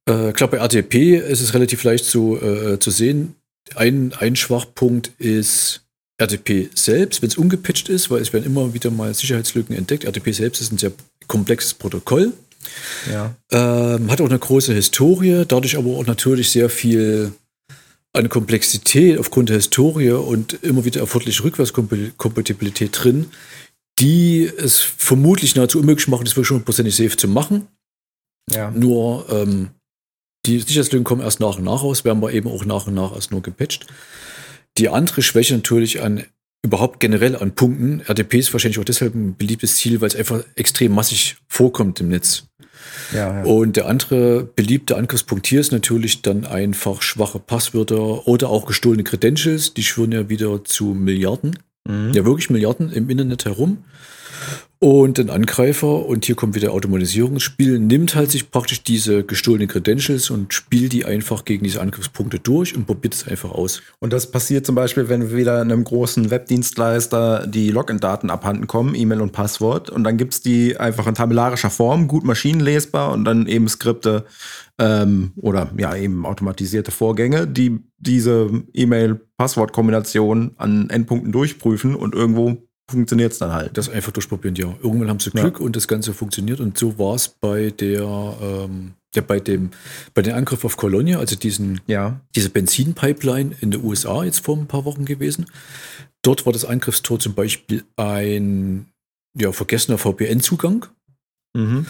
[0.06, 3.34] äh, klar, bei RTP ist es relativ leicht zu, äh, zu sehen.
[3.74, 5.82] Ein, ein Schwachpunkt ist
[6.18, 10.04] RTP selbst, wenn es ungepatcht ist, weil es werden immer wieder mal Sicherheitslücken entdeckt.
[10.04, 10.92] RTP selbst ist ein sehr
[11.26, 12.32] komplexes Protokoll.
[13.10, 13.34] Ja.
[13.50, 17.32] Ähm, hat auch eine große Historie, dadurch aber auch natürlich sehr viel
[18.12, 23.26] an Komplexität aufgrund der Historie und immer wieder erforderliche Rückwärtskompatibilität drin,
[23.98, 27.68] die es vermutlich nahezu unmöglich machen, das wirklich hundertprozentig safe zu machen.
[28.50, 28.70] Ja.
[28.70, 29.70] Nur ähm,
[30.46, 33.14] die Sicherheitslücken kommen erst nach und nach raus, werden wir eben auch nach und nach
[33.14, 33.86] erst nur gepatcht.
[34.76, 36.24] Die andere Schwäche natürlich an
[36.62, 38.00] überhaupt generell an Punkten.
[38.00, 42.08] RDP ist wahrscheinlich auch deshalb ein beliebtes Ziel, weil es einfach extrem massig vorkommt im
[42.08, 42.46] Netz.
[43.12, 43.44] Ja, ja.
[43.44, 49.04] Und der andere beliebte Angriffspunkt hier ist natürlich dann einfach schwache Passwörter oder auch gestohlene
[49.04, 49.74] Credentials.
[49.74, 51.58] Die schwören ja wieder zu Milliarden.
[51.86, 52.12] Mhm.
[52.12, 53.78] Ja, wirklich Milliarden im Internet herum.
[54.80, 60.28] Und ein Angreifer, und hier kommt wieder Automatisierungsspiel, nimmt halt sich praktisch diese gestohlenen Credentials
[60.28, 63.80] und spielt die einfach gegen diese Angriffspunkte durch und probiert es einfach aus.
[63.98, 69.22] Und das passiert zum Beispiel, wenn wieder einem großen Webdienstleister die Login-Daten abhanden kommen, E-Mail
[69.22, 69.88] und Passwort.
[69.88, 74.26] Und dann gibt es die einfach in tabellarischer Form, gut maschinenlesbar und dann eben Skripte
[74.80, 82.56] ähm, oder ja eben automatisierte Vorgänge, die diese E-Mail-Passwort-Kombination an Endpunkten durchprüfen und irgendwo
[82.90, 83.76] funktioniert es dann halt.
[83.78, 84.74] Das einfach durchprobieren, ja.
[84.82, 85.42] Irgendwann haben sie Ja.
[85.42, 86.60] Glück und das Ganze funktioniert.
[86.60, 88.02] Und so war es bei der,
[88.42, 89.70] ähm, ja, bei dem,
[90.12, 92.20] bei dem Angriff auf Colonia, also diesen, Ja.
[92.34, 95.46] diese Benzinpipeline in den USA jetzt vor ein paar Wochen gewesen.
[96.22, 98.86] Dort war das Angriffstor zum Beispiel ein
[99.36, 100.86] ja, vergessener VPN-Zugang.
[101.56, 101.86] Mhm.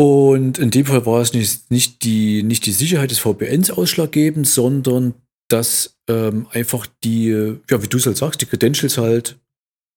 [0.00, 4.48] Und in dem Fall war es nicht, nicht, die, nicht die Sicherheit des VPNs ausschlaggebend,
[4.48, 5.12] sondern
[5.48, 7.28] dass ähm, einfach die,
[7.68, 9.38] ja, wie du es halt sagst, die Credentials halt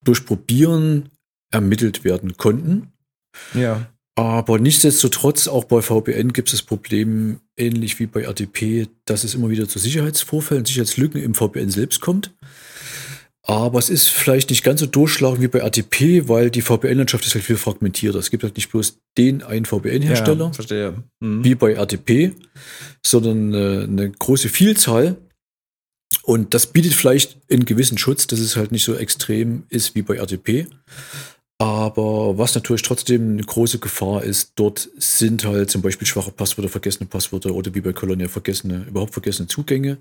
[0.03, 1.07] durch Probieren
[1.53, 2.91] ermittelt werden konnten.
[3.53, 3.87] Ja.
[4.15, 9.35] Aber nichtsdestotrotz, auch bei VPN gibt es das Problem, ähnlich wie bei RTP, dass es
[9.35, 12.35] immer wieder zu Sicherheitsvorfällen, Sicherheitslücken im VPN selbst kommt.
[13.45, 17.35] Aber es ist vielleicht nicht ganz so durchschlagend wie bei RTP, weil die VPN-Landschaft ist
[17.35, 18.17] halt viel fragmentierter.
[18.19, 21.03] Es gibt halt nicht bloß den einen VPN-Hersteller, Ja, verstehe.
[21.19, 21.43] Mhm.
[21.43, 22.31] wie bei RTP,
[23.05, 25.17] sondern äh, eine große Vielzahl.
[26.21, 30.03] Und das bietet vielleicht einen gewissen Schutz, dass es halt nicht so extrem ist wie
[30.03, 30.67] bei RTP.
[31.57, 36.69] Aber was natürlich trotzdem eine große Gefahr ist, dort sind halt zum Beispiel schwache Passwörter,
[36.69, 39.97] vergessene Passwörter oder wie bei Colonia vergessene, überhaupt vergessene Zugänge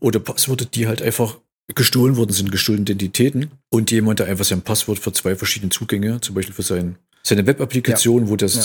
[0.00, 1.38] oder Passwörter, die halt einfach
[1.74, 6.20] gestohlen worden sind, gestohlene Identitäten und jemand, der einfach sein Passwort für zwei verschiedene Zugänge,
[6.20, 8.62] zum Beispiel für sein, seine Web-Applikation, wo das, Ja.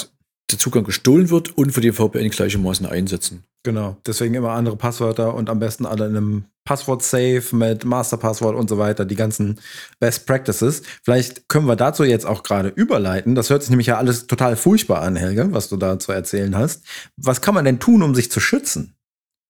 [0.52, 3.44] der Zugang gestohlen wird und für den VPN gleichermaßen einsetzen.
[3.64, 3.98] Genau.
[4.06, 8.78] Deswegen immer andere Passwörter und am besten alle in einem Passwort-Safe mit Masterpasswort und so
[8.78, 9.60] weiter, die ganzen
[10.00, 10.82] Best Practices.
[11.04, 13.36] Vielleicht können wir dazu jetzt auch gerade überleiten.
[13.36, 16.56] Das hört sich nämlich ja alles total furchtbar an, Helge, was du da zu erzählen
[16.56, 16.84] hast.
[17.18, 18.94] Was kann man denn tun, um sich zu schützen?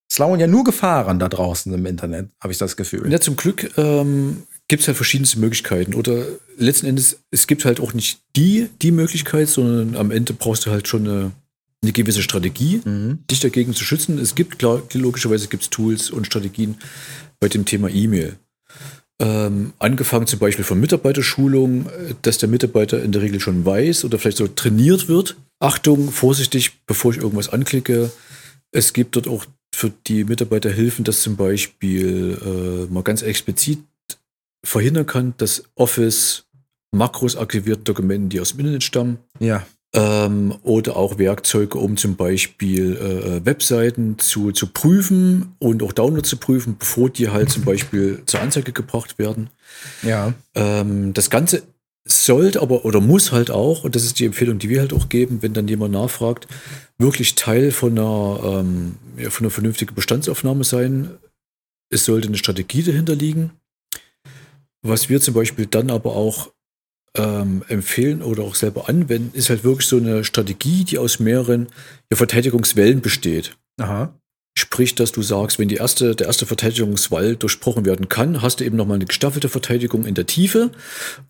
[0.10, 3.12] Es lauern ja nur Gefahren da draußen im Internet, habe ich das Gefühl.
[3.12, 5.94] Ja, zum Glück ähm, gibt es halt verschiedenste Möglichkeiten.
[5.94, 6.26] Oder
[6.58, 10.72] letzten Endes, es gibt halt auch nicht die, die Möglichkeit, sondern am Ende brauchst du
[10.72, 11.32] halt schon eine,
[11.84, 13.20] eine gewisse Strategie, Mhm.
[13.30, 14.18] dich dagegen zu schützen.
[14.18, 16.78] Es gibt, klar, logischerweise gibt es Tools und Strategien
[17.40, 18.36] bei dem Thema E-Mail.
[19.22, 21.88] Ähm, angefangen zum Beispiel von Mitarbeiterschulung,
[22.22, 25.36] dass der Mitarbeiter in der Regel schon weiß oder vielleicht so trainiert wird.
[25.60, 28.12] Achtung, vorsichtig, bevor ich irgendwas anklicke.
[28.72, 29.46] Es gibt dort auch
[29.80, 32.38] für die Mitarbeiter Hilfen, dass zum Beispiel
[32.90, 33.80] äh, man ganz explizit
[34.62, 36.44] verhindern kann, dass Office
[36.92, 39.66] Makros aktivierten Dokumenten, die aus dem Internet stammen, Ja.
[39.94, 46.28] ähm, oder auch Werkzeuge, um zum Beispiel äh, Webseiten zu, zu prüfen und auch Downloads
[46.30, 49.50] zu prüfen, bevor die halt zum Beispiel zur Anzeige gebracht werden.
[50.04, 50.34] Ja.
[50.56, 51.64] Ähm, das Ganze
[52.08, 55.10] sollte aber oder muss halt auch, und das ist die Empfehlung, die wir halt auch
[55.10, 56.48] geben, wenn dann jemand nachfragt,
[56.98, 61.18] wirklich Teil von einer, ähm, ja, von einer vernünftigen Bestandsaufnahme sein.
[61.92, 63.52] Es sollte eine Strategie dahinter liegen.
[64.82, 66.52] Was wir zum Beispiel dann aber auch
[67.16, 71.68] ähm, empfehlen oder auch selber anwenden, ist halt wirklich so eine Strategie, die aus mehreren
[72.10, 73.58] ja, Verteidigungswellen besteht.
[73.80, 74.14] Aha.
[74.72, 78.66] Sprich, dass du sagst, wenn die erste, der erste Verteidigungswall durchbrochen werden kann, hast du
[78.66, 80.70] eben nochmal eine gestaffelte Verteidigung in der Tiefe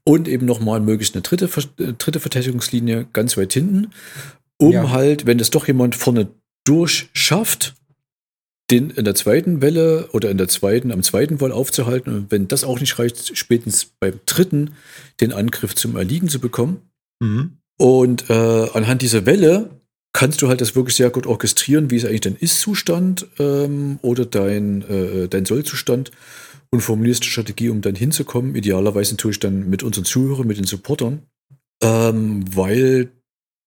[0.03, 1.45] und eben nochmal möglichst eine dritte,
[1.77, 3.91] äh, dritte Verteidigungslinie ganz weit hinten,
[4.57, 4.89] um Ja.
[4.91, 6.27] halt, wenn es doch jemand vorne
[6.65, 7.75] durchschafft,
[8.71, 12.49] den in der zweiten Welle oder in der zweiten, am zweiten Wall aufzuhalten und wenn
[12.49, 14.71] das auch nicht reicht, spätestens beim dritten
[15.21, 16.81] den Angriff zum Erliegen zu bekommen.
[17.21, 17.57] Mhm.
[17.77, 18.33] Und äh,
[18.73, 19.78] anhand dieser Welle
[20.13, 24.25] kannst du halt das wirklich sehr gut orchestrieren, wie ist eigentlich dein Ist-Zustand ähm, oder
[24.25, 26.11] dein, äh, dein Soll-Zustand
[26.71, 28.55] und formulierst eine Strategie, um dann hinzukommen.
[28.55, 31.23] Idealerweise natürlich dann mit unseren Zuhörern, mit den Supportern,
[31.81, 33.11] ähm, weil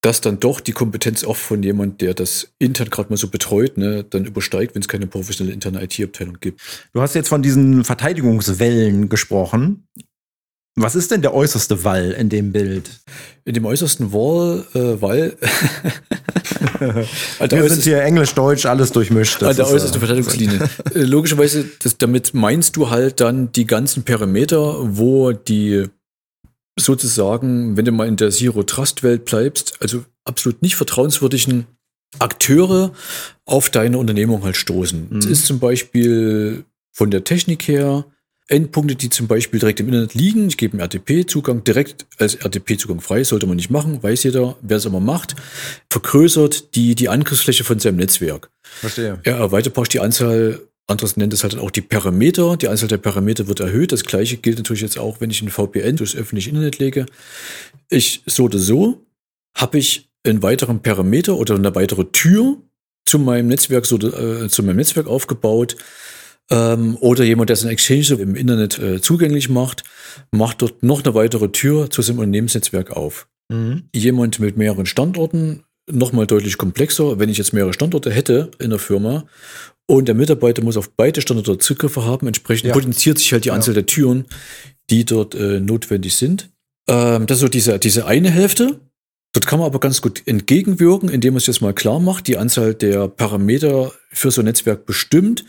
[0.02, 3.78] das dann doch die Kompetenz auch von jemand, der das intern gerade mal so betreut,
[3.78, 6.60] ne, dann übersteigt, wenn es keine professionelle interne IT-Abteilung gibt.
[6.92, 9.86] Du hast jetzt von diesen Verteidigungswellen gesprochen.
[10.74, 12.88] Was ist denn der äußerste Wall in dem Bild?
[13.44, 15.36] In dem äußersten Wall, äh, Wall.
[16.80, 19.42] Wir sind hier Englisch, Deutsch, alles durchmischt.
[19.42, 20.60] an der äußersten Verteidigungslinie.
[20.94, 25.86] Äh, Logischerweise, das, damit meinst du halt dann die ganzen Parameter, wo die
[26.78, 31.66] sozusagen, wenn du mal in der Zero-Trust-Welt bleibst, also absolut nicht vertrauenswürdigen
[32.18, 32.92] Akteure
[33.44, 35.08] auf deine Unternehmung halt stoßen.
[35.10, 35.32] Das Mhm.
[35.32, 38.04] ist zum Beispiel von der Technik her
[38.52, 40.48] Endpunkte, die zum Beispiel direkt im Internet liegen.
[40.48, 44.76] Ich gebe einen RTP-Zugang direkt als RTP-Zugang frei, sollte man nicht machen, weiß jeder, wer
[44.76, 45.34] es aber macht,
[45.90, 48.50] vergrößert die, die Angriffsfläche von seinem Netzwerk.
[48.62, 49.18] Verstehe.
[49.22, 52.56] Er erweitert praktisch die Anzahl, anderes nennt es halt dann auch die Parameter.
[52.56, 53.92] Die Anzahl der Parameter wird erhöht.
[53.92, 57.06] Das gleiche gilt natürlich jetzt auch, wenn ich ein VPN durchs öffentliche Internet lege.
[57.88, 59.06] Ich so oder so
[59.56, 62.58] habe ich einen weiteren Parameter oder eine weitere Tür
[63.04, 65.76] zu meinem Netzwerk, so, äh, zu meinem Netzwerk aufgebaut.
[66.52, 69.84] Ähm, oder jemand, der sein Exchange im Internet äh, zugänglich macht,
[70.30, 73.84] macht dort noch eine weitere Tür zu seinem Unternehmensnetzwerk auf Mhm.
[73.94, 77.18] jemand mit mehreren Standorten nochmal deutlich komplexer.
[77.18, 79.24] Wenn ich jetzt mehrere Standorte hätte in der Firma
[79.86, 82.72] und der Mitarbeiter muss auf beide Standorte Zugriffe haben, entsprechend Ja.
[82.74, 84.26] potenziert sich halt die Anzahl der Türen,
[84.90, 86.50] die dort äh, notwendig sind.
[86.88, 88.80] Ähm, das ist so diese, diese eine Hälfte.
[89.32, 92.36] Dort kann man aber ganz gut entgegenwirken, indem man sich jetzt mal klar macht, die
[92.36, 95.44] Anzahl der Parameter für so ein Netzwerk bestimmt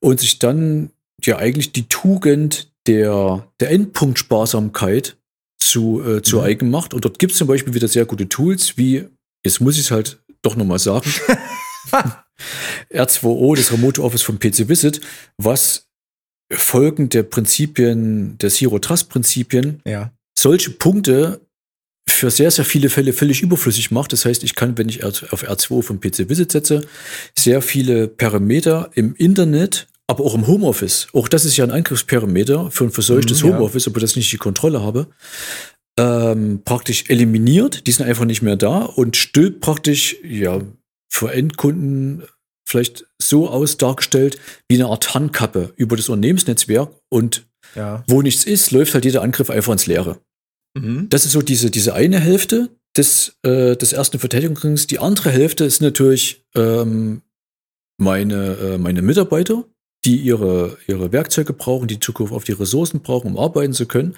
[0.00, 0.90] und sich dann
[1.24, 5.16] ja eigentlich die Tugend der, der Endpunktsparsamkeit
[5.60, 6.42] zu, äh, zu Mhm.
[6.42, 6.94] eigen macht.
[6.94, 9.06] Und dort gibt es zum Beispiel wieder sehr gute Tools, wie,
[9.44, 11.08] jetzt muss ich es halt doch nochmal sagen,
[12.92, 15.00] R2O, das Remote Office von PC Visit,
[15.36, 15.88] was
[16.52, 20.12] folgend der Prinzipien, der Zero Trust Prinzipien, Ja.
[20.38, 21.40] solche Punkte
[22.08, 24.12] für sehr, sehr viele Fälle völlig überflüssig macht.
[24.12, 26.82] Das heißt, ich kann, wenn ich auf R2 von PC Visit setze,
[27.38, 32.70] sehr viele Parameter im Internet, aber auch im Homeoffice, auch das ist ja ein Angriffsparameter
[32.70, 33.54] für ein verseuchtes Mhm, ja.
[33.56, 35.08] Homeoffice, über das ich nicht die Kontrolle habe,
[35.98, 37.86] ähm, praktisch eliminiert.
[37.86, 40.60] Die sind einfach nicht mehr da und stülpt praktisch, ja,
[41.10, 42.22] für Endkunden
[42.66, 48.04] vielleicht so aus dargestellt wie eine Art Handkappe über das Unternehmensnetzwerk und Ja.
[48.06, 50.18] wo nichts ist, läuft halt jeder Angriff einfach ins Leere.
[50.74, 51.08] Mhm.
[51.08, 54.86] Das ist so diese, diese eine Hälfte des, äh, des ersten Verteidigungsrings.
[54.86, 57.22] Die andere Hälfte ist natürlich ähm,
[57.98, 59.64] meine, äh, meine Mitarbeiter,
[60.04, 64.14] die ihre, ihre Werkzeuge brauchen, die Zugriff auf die Ressourcen brauchen, um arbeiten zu können.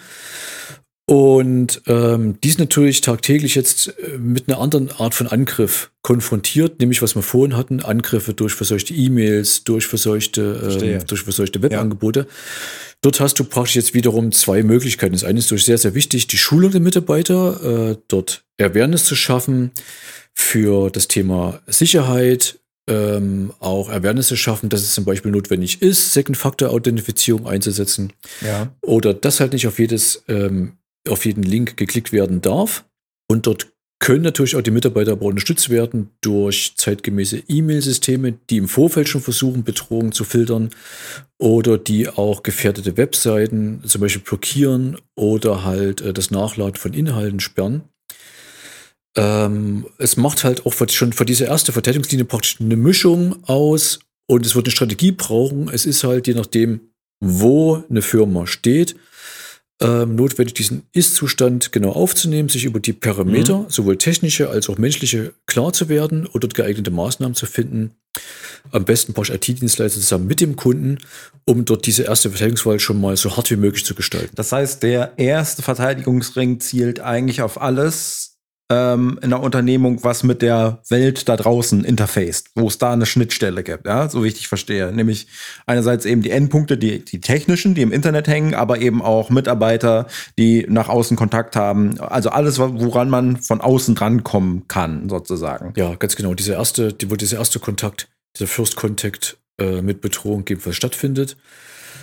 [1.11, 6.79] Und ähm, die sind natürlich tagtäglich jetzt äh, mit einer anderen Art von Angriff konfrontiert,
[6.79, 12.29] nämlich was wir vorhin hatten, Angriffe durch verseuchte E-Mails, durch verseuchte, ähm, durch verseuchte Webangebote.
[13.01, 15.13] Dort hast du praktisch jetzt wiederum zwei Möglichkeiten.
[15.13, 19.17] Das eine ist durch sehr, sehr wichtig, die Schulung der Mitarbeiter, äh, dort Awareness zu
[19.17, 19.73] schaffen
[20.33, 26.13] für das Thema Sicherheit, ähm, auch Awareness zu schaffen, dass es zum Beispiel notwendig ist,
[26.13, 28.73] Second-Factor-Authentifizierung einzusetzen Ja.
[28.81, 30.75] oder dass halt nicht auf jedes, ähm,
[31.09, 32.85] auf jeden Link geklickt werden darf.
[33.29, 38.69] Und dort können natürlich auch die Mitarbeiter aber unterstützt werden durch zeitgemäße E-Mail-Systeme, die im
[38.69, 40.71] Vorfeld schon versuchen, Bedrohungen zu filtern
[41.39, 47.41] oder die auch gefährdete Webseiten zum Beispiel blockieren oder halt äh, das Nachladen von Inhalten
[47.41, 47.83] sperren.
[49.17, 54.47] Ähm, es macht halt auch schon für diese erste Verteidigungslinie praktisch eine Mischung aus und
[54.47, 55.69] es wird eine Strategie brauchen.
[55.69, 56.81] Es ist halt je nachdem,
[57.23, 58.97] wo eine Firma steht,
[59.83, 65.33] ähm, notwendig, diesen Ist-Zustand genau aufzunehmen, sich über die Parameter, sowohl technische als auch menschliche,
[65.47, 67.93] klar zu werden oder geeignete Maßnahmen zu finden.
[68.73, 70.99] Am besten brauche ich IT-Dienstleister zusammen mit dem Kunden,
[71.47, 74.35] um dort diese erste Verteidigungswahl schon mal so hart wie möglich zu gestalten.
[74.35, 78.30] Das heißt, der erste Verteidigungsring zielt eigentlich auf alles
[78.71, 83.05] ähm, in der Unternehmung, was mit der Welt da draußen interfaced, wo es da eine
[83.05, 84.93] Schnittstelle gibt, ja, so wie ich dich verstehe.
[84.93, 85.27] Nämlich
[85.67, 90.07] einerseits eben die Endpunkte, die, die technischen, die im Internet hängen, aber eben auch Mitarbeiter,
[90.39, 92.01] die nach außen Kontakt haben.
[92.01, 95.73] Also alles, woran man von außen drankommen kann, sozusagen.
[95.77, 96.35] Ja, ganz genau.
[96.35, 101.37] Dieser erste, die, wo dieser erste Kontakt, dieser First Contact äh, mit Bedrohung gegebenenfalls stattfindet.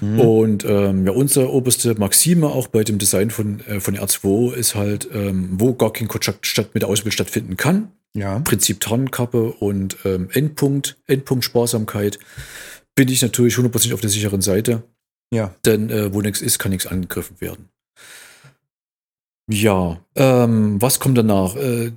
[0.02, 4.76] Und ähm, ja, unsere oberste Maxime auch bei dem Design von, äh, von R2 ist
[4.76, 7.91] halt, ähm, wo gar kein Kontakt statt, mit der Außenwelt stattfinden kann.
[8.13, 8.39] Ja.
[8.39, 12.19] Prinzip Tarnkappe und ähm, Endpunkt, Endpunkt Sparsamkeit,
[12.95, 14.84] bin ich natürlich 100% auf der sicheren Seite.
[15.34, 15.54] Ja.
[15.65, 17.69] Denn äh, wo nichts ist, kann nichts angegriffen werden.
[19.50, 21.56] Ja, ähm, was kommt danach?
[21.56, 21.91] Äh,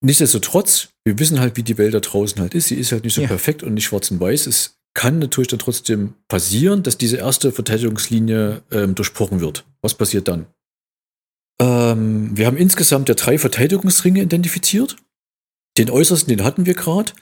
[0.00, 2.68] nichtsdestotrotz, wir wissen halt, wie die Welt da draußen halt ist.
[2.68, 3.28] Sie ist halt nicht so Ja.
[3.28, 4.46] perfekt und nicht schwarz und weiß.
[4.46, 9.64] Es kann natürlich dann trotzdem passieren, dass diese erste Verteidigungslinie ähm, durchbrochen wird.
[9.82, 10.46] Was passiert dann?
[11.60, 14.96] Ähm, wir haben insgesamt ja drei Verteidigungsringe identifiziert.
[15.78, 17.12] Den äußersten, den hatten wir gerade.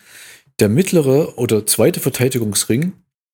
[0.61, 2.93] Der mittlere oder zweite Verteidigungsring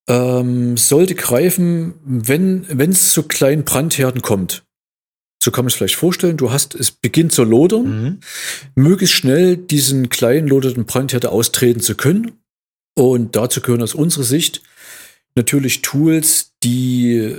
[0.08, 4.64] ähm, sollte greifen, wenn es zu kleinen Brandherden kommt.
[5.42, 6.38] So kann man es vielleicht vorstellen.
[6.38, 8.20] Du hast, es beginnt zu lodern, Mhm.
[8.74, 12.32] möglichst schnell diesen kleinen lodernden Brandherd austreten zu können.
[13.00, 14.60] Und dazu gehören aus unserer Sicht
[15.34, 17.34] natürlich Tools, die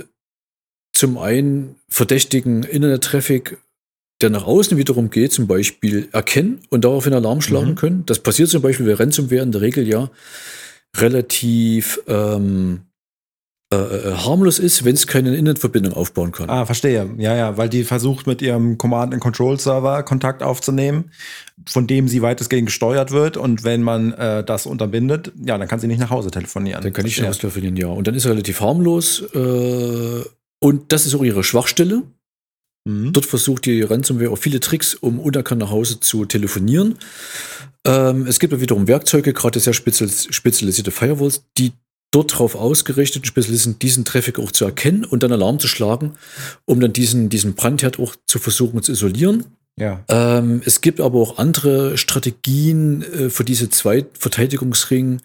[0.92, 3.58] zum einen verdächtigen Internet-Traffic,
[4.20, 7.74] der nach außen wiederum geht, zum Beispiel erkennen und daraufhin Alarm schlagen Mhm.
[7.76, 8.06] können.
[8.06, 10.10] Das passiert zum Beispiel bei Ransomware in der Regel ja
[10.96, 12.80] relativ ähm,
[13.72, 16.50] äh, äh, harmlos ist, wenn es keine Internetverbindung aufbauen kann.
[16.50, 17.08] Ah, verstehe.
[17.16, 21.10] Ja, ja, weil die versucht mit ihrem Command-and-Control-Server Kontakt aufzunehmen,
[21.66, 23.38] von dem sie weitestgehend gesteuert wird.
[23.38, 26.82] Und wenn man äh, das unterbindet, ja, dann kann sie nicht nach Hause telefonieren.
[26.82, 27.48] Dann kann ich schon Verstehe.
[27.48, 27.86] was telefonieren, ja.
[27.86, 29.22] Und dann ist er relativ harmlos.
[29.34, 30.22] Äh,
[30.60, 32.02] und das ist auch ihre Schwachstelle.
[32.84, 33.14] Mhm.
[33.14, 36.98] Dort versucht die Ransomware auch viele Tricks, um unerkannt nach Hause zu telefonieren.
[37.86, 41.72] Ähm, es gibt ja wiederum Werkzeuge, gerade sehr spezialis spezialisierte Firewalls, die
[42.12, 46.12] dort darauf ausgerichtet Spezialisten diesen Traffic auch zu erkennen und dann Alarm zu schlagen,
[46.64, 49.46] um dann diesen, diesen Brandherd auch zu versuchen zu isolieren.
[49.78, 50.04] Ja.
[50.08, 55.22] Ähm, es gibt aber auch andere Strategien äh, für diese Zweitverteidigungsring,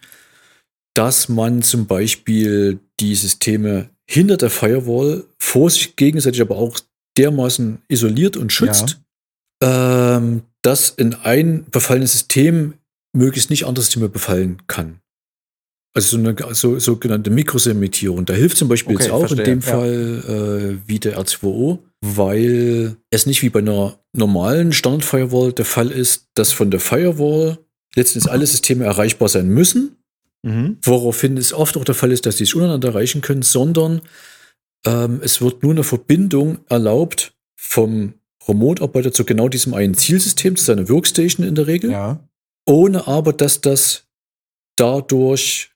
[0.94, 6.80] dass man zum Beispiel die Systeme hinter der Firewall vor sich gegenseitig aber auch
[7.18, 9.00] dermaßen isoliert und schützt,
[9.62, 12.74] ähm, dass in ein befallenes System
[13.12, 15.00] möglichst nicht andere Systeme befallen kann.
[15.94, 18.24] Also so eine so, sogenannte Mikrosegmentierung.
[18.24, 19.66] Da hilft zum Beispiel Okay, jetzt auch verstehe, in dem ja.
[19.74, 25.90] Fall äh, wie der R2O, weil es nicht wie bei einer normalen Standard-Firewall der Fall
[25.90, 27.58] ist, dass von der Firewall
[27.96, 29.96] letztendlich alle Systeme erreichbar sein müssen,
[30.44, 30.76] Mhm.
[30.84, 34.02] woraufhin es oft auch der Fall ist, dass sie es untereinander erreichen können, sondern
[34.86, 38.14] ähm, es wird nur eine Verbindung erlaubt vom
[38.46, 42.20] Remote-Arbeiter zu genau diesem einen Zielsystem, zu seiner Workstation in der Regel, Ja.
[42.68, 44.04] ohne aber, dass das
[44.76, 45.70] dadurch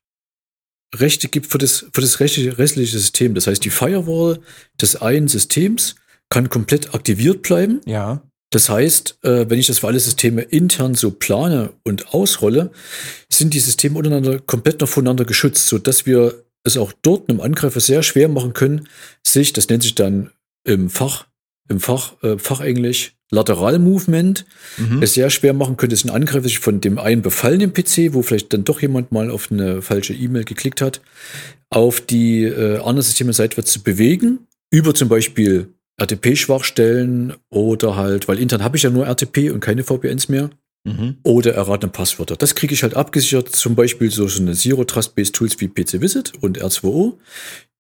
[0.95, 3.35] Rechte gibt für das, für das rechtliche, restliche System.
[3.35, 4.41] Das heißt, die Firewall
[4.81, 5.97] des einen Systems
[6.29, 7.81] kann komplett aktiviert bleiben.
[7.87, 8.23] Ja.
[8.51, 12.71] Das heißt, äh, wenn ich das für alle Systeme intern so plane und ausrolle,
[13.31, 17.81] sind die Systeme untereinander komplett noch voneinander geschützt, sodass wir es auch dort einem Angreifer
[17.81, 18.89] sehr schwer machen können,
[19.27, 20.31] sich, das nennt sich dann
[20.65, 21.27] im Fach,
[21.69, 24.45] im Fach, äh, Fachenglisch, Lateral Movement,
[24.79, 25.03] Mhm.
[25.03, 28.23] es sehr schwer machen könnte, dass ein Angreifer sich von dem einen befallenen PC, wo
[28.23, 31.01] vielleicht dann doch jemand mal auf eine falsche E-Mail geklickt hat,
[31.71, 35.69] auf die äh, andere Systeme seitwärts zu bewegen, über zum Beispiel
[36.01, 40.51] RTP-Schwachstellen oder halt, weil intern habe ich ja nur RTP und keine VPNs mehr,
[40.85, 41.19] Mhm.
[41.23, 42.35] oder erratene Passwörter.
[42.35, 46.61] Das kriege ich halt abgesichert, zum Beispiel so, so eine Zero-Trust-Based Tools wie PC-Visit und
[46.61, 47.19] R2O,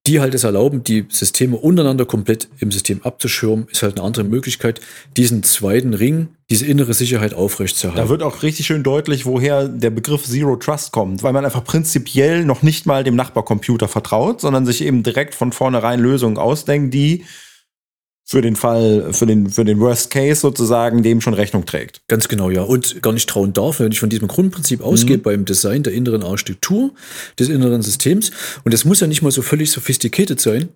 [0.06, 4.24] die halt es erlauben, die Systeme untereinander komplett im System abzuschirmen, ist halt eine andere
[4.24, 4.80] Möglichkeit,
[5.16, 8.04] diesen zweiten Ring, diese innere Sicherheit aufrechtzuerhalten.
[8.04, 11.62] Da wird auch richtig schön deutlich, woher der Begriff Zero Trust kommt, weil man einfach
[11.62, 16.92] prinzipiell noch nicht mal dem Nachbarcomputer vertraut, sondern sich eben direkt von vornherein Lösungen ausdenkt,
[16.92, 17.24] die
[18.32, 22.00] für den Fall, für den, für den Worst Case sozusagen dem schon Rechnung trägt.
[22.08, 22.62] Ganz genau, ja.
[22.62, 26.22] Und gar nicht trauen darf, wenn ich von diesem Grundprinzip ausgehe beim Design der inneren
[26.22, 26.92] Architektur
[27.38, 28.30] des inneren Systems.
[28.64, 30.70] Und das muss ja nicht mal so völlig sophisticated sein,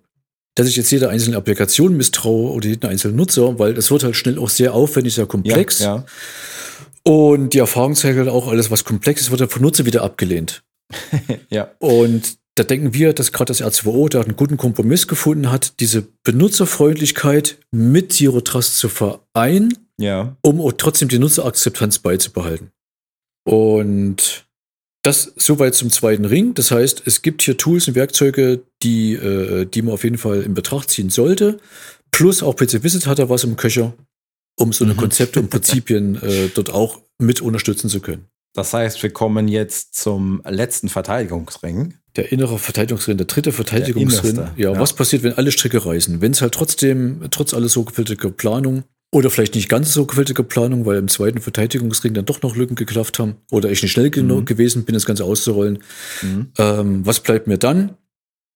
[0.53, 4.15] dass ich jetzt jeder einzelnen Applikation misstraue oder jeden einzelnen Nutzer, weil das wird halt
[4.15, 5.79] schnell auch sehr aufwendig, sehr komplex.
[5.79, 6.05] Ja,
[7.01, 10.03] Und die Erfahrung zeigt halt auch, alles, was komplex ist, wird dann von Nutzer wieder
[10.03, 10.61] abgelehnt.
[11.27, 11.37] ja.
[11.49, 11.71] ja.
[11.79, 16.07] Und da denken wir, dass gerade das R2O da einen guten Kompromiss gefunden hat, diese
[16.23, 20.35] Benutzerfreundlichkeit mit Zero Trust zu vereinen Ja.
[20.41, 22.71] um auch trotzdem die Nutzerakzeptanz beizubehalten.
[23.45, 24.45] Und
[25.03, 26.53] das soweit zum zweiten Ring.
[26.53, 30.41] Das heißt, es gibt hier Tools und Werkzeuge, die, äh, die man auf jeden Fall
[30.41, 31.59] in Betracht ziehen sollte.
[32.11, 33.93] Plus auch PC Visit hat da was im Köcher,
[34.59, 34.97] um so eine Mhm.
[34.97, 38.25] Konzepte und Prinzipien äh, dort auch mit unterstützen zu können.
[38.57, 41.93] Das heißt, wir kommen jetzt zum letzten Verteidigungsring.
[42.15, 44.31] Der innere Verteidigungsring, der dritte Verteidigungsring.
[44.31, 44.79] innerste, ja, ja.
[44.79, 46.21] was passiert, wenn alle Stricke reißen?
[46.21, 50.41] Wenn es halt trotzdem, trotz alles so gefilterter Planung oder vielleicht nicht ganz so gefilterter
[50.41, 54.09] Planung, weil im zweiten Verteidigungsring dann doch noch Lücken geklafft haben oder ich nicht schnell
[54.09, 54.45] genug Mhm.
[54.45, 55.83] gewesen bin, das Ganze auszurollen.
[56.23, 56.47] Mhm.
[56.57, 57.95] Ähm, was bleibt mir dann?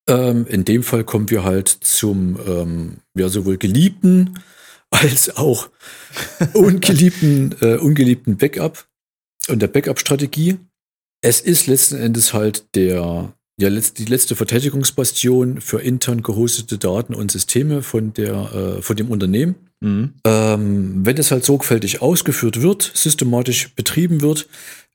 [0.09, 4.39] Ähm, in dem Fall kommen wir halt zum ähm, ja, sowohl geliebten
[4.89, 5.69] als auch
[6.53, 8.87] ungeliebten, äh, ungeliebten Backup
[9.49, 10.57] und der Backup-Strategie.
[11.21, 17.31] Es ist letzten Endes halt der, ja, die letzte Verteidigungsbastion für intern gehostete Daten und
[17.31, 19.55] Systeme von, der, äh, von dem Unternehmen.
[19.81, 20.13] Mhm.
[20.25, 24.47] Ähm, wenn es halt sorgfältig ausgeführt wird, systematisch betrieben wird,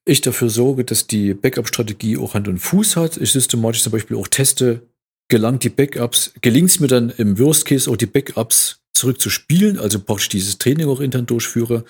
[0.04, 4.16] ich dafür sorge, dass die Backup-Strategie auch Hand und Fuß hat, ich systematisch zum Beispiel
[4.16, 4.82] auch teste,
[5.28, 9.98] gelangt die Backups, gelingt es mir dann im Worst Case auch die Backups zurückzuspielen, also
[9.98, 11.84] praktisch dieses Training auch intern durchführe.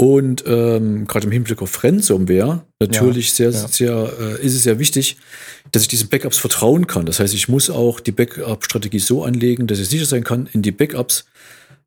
[0.00, 3.68] Und ähm, gerade im Hinblick auf Ransomware natürlich sehr, ja.
[3.68, 5.18] sehr, äh, ist es sehr wichtig,
[5.72, 7.04] dass ich diesen Backups vertrauen kann.
[7.04, 10.62] Das heißt, ich muss auch die Backup-Strategie so anlegen, dass ich sicher sein kann, in
[10.62, 11.26] die Backups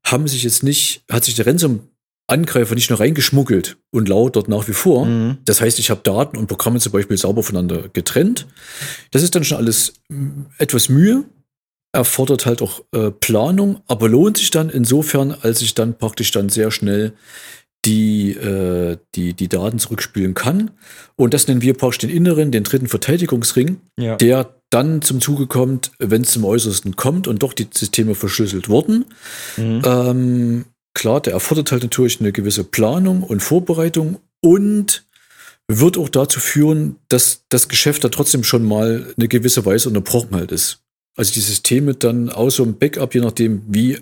[0.05, 4.73] haben sich jetzt nicht, hat sich der Ransom-Angreifer nicht nur reingeschmuggelt und lauert nach wie
[4.73, 5.07] vor.
[5.07, 5.39] Mhm.
[5.45, 8.45] Das heißt, ich habe Daten und Programme zum Beispiel sauber voneinander getrennt.
[9.09, 9.95] Das ist dann schon alles
[10.59, 11.23] etwas Mühe,
[11.93, 16.49] erfordert halt auch äh, Planung, aber lohnt sich dann insofern, als ich dann praktisch dann
[16.49, 17.13] sehr schnell
[17.85, 20.71] die, äh, die, die Daten zurückspielen kann.
[21.15, 24.15] Und das nennen wir praktisch den inneren, den dritten Verteidigungsring, Ja.
[24.15, 28.69] der dann zum Zuge kommt, wenn es zum Äußersten kommt und doch die Systeme verschlüsselt
[28.69, 29.05] wurden.
[29.57, 29.81] Mhm.
[29.85, 35.05] Ähm, klar, der erfordert halt natürlich eine gewisse Planung und Vorbereitung und
[35.67, 40.35] wird auch dazu führen, dass das Geschäft da trotzdem schon mal eine gewisse Weise unterbrochen
[40.35, 40.79] halt ist.
[41.15, 43.99] Also die Systeme dann außer dem Backup, je nachdem wie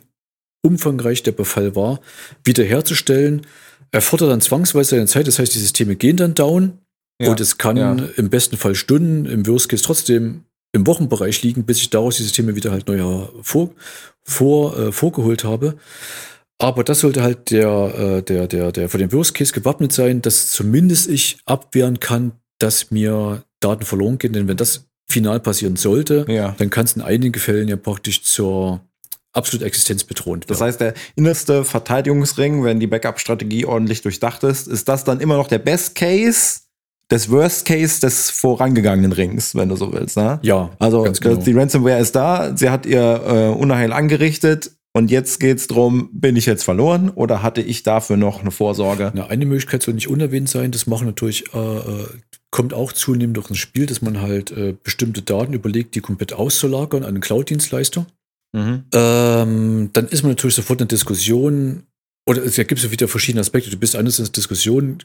[0.63, 1.99] umfangreich der Befall war,
[2.43, 3.45] wiederherzustellen,
[3.91, 5.27] erfordert dann zwangsweise eine Zeit.
[5.27, 6.79] Das heißt, die Systeme gehen dann down
[7.21, 7.95] Ja, und es kann ja.
[8.17, 12.23] im besten Fall Stunden, im Worst Case trotzdem im Wochenbereich liegen, bis ich daraus die
[12.23, 13.71] Systeme wieder halt neu vor,
[14.23, 15.75] vor, äh, vorgeholt habe.
[16.59, 20.21] Aber das sollte halt der, äh, der, der, der für den Worst Case gewappnet sein,
[20.21, 24.31] dass zumindest ich abwehren kann, dass mir Daten verloren gehen.
[24.33, 26.55] Denn wenn das final passieren sollte, Ja.
[26.57, 28.79] dann kann es in einigen Fällen ja praktisch zur
[29.34, 30.67] absolut existenzbedrohend Das werden.
[30.67, 35.47] heißt, der innerste Verteidigungsring, wenn die Backup-Strategie ordentlich durchdacht ist, ist das dann immer noch
[35.47, 36.61] der Best Case
[37.09, 40.15] des Worst Case des vorangegangenen Rings, wenn du so willst.
[40.17, 40.39] Ne?
[40.43, 41.36] ja, Also genau.
[41.41, 46.36] die Ransomware ist da, sie hat ihr äh, Unheil angerichtet und jetzt geht's drum, bin
[46.36, 49.11] ich jetzt verloren oder hatte ich dafür noch eine Vorsorge?
[49.13, 50.71] Na, eine Möglichkeit soll nicht unerwähnt sein.
[50.71, 52.07] Das machen natürlich, äh, äh,
[52.49, 56.34] kommt auch zunehmend durch ins Spiel, dass man halt äh, bestimmte Daten überlegt, die komplett
[56.34, 58.05] auszulagern an einen Cloud-Dienstleister.
[58.53, 58.85] Mhm.
[58.93, 61.83] Ähm, dann ist man natürlich sofort in der Diskussion,
[62.25, 63.69] oder es gibt ja wieder verschiedene Aspekte.
[63.69, 65.03] Du bist einerseits in der Diskussion,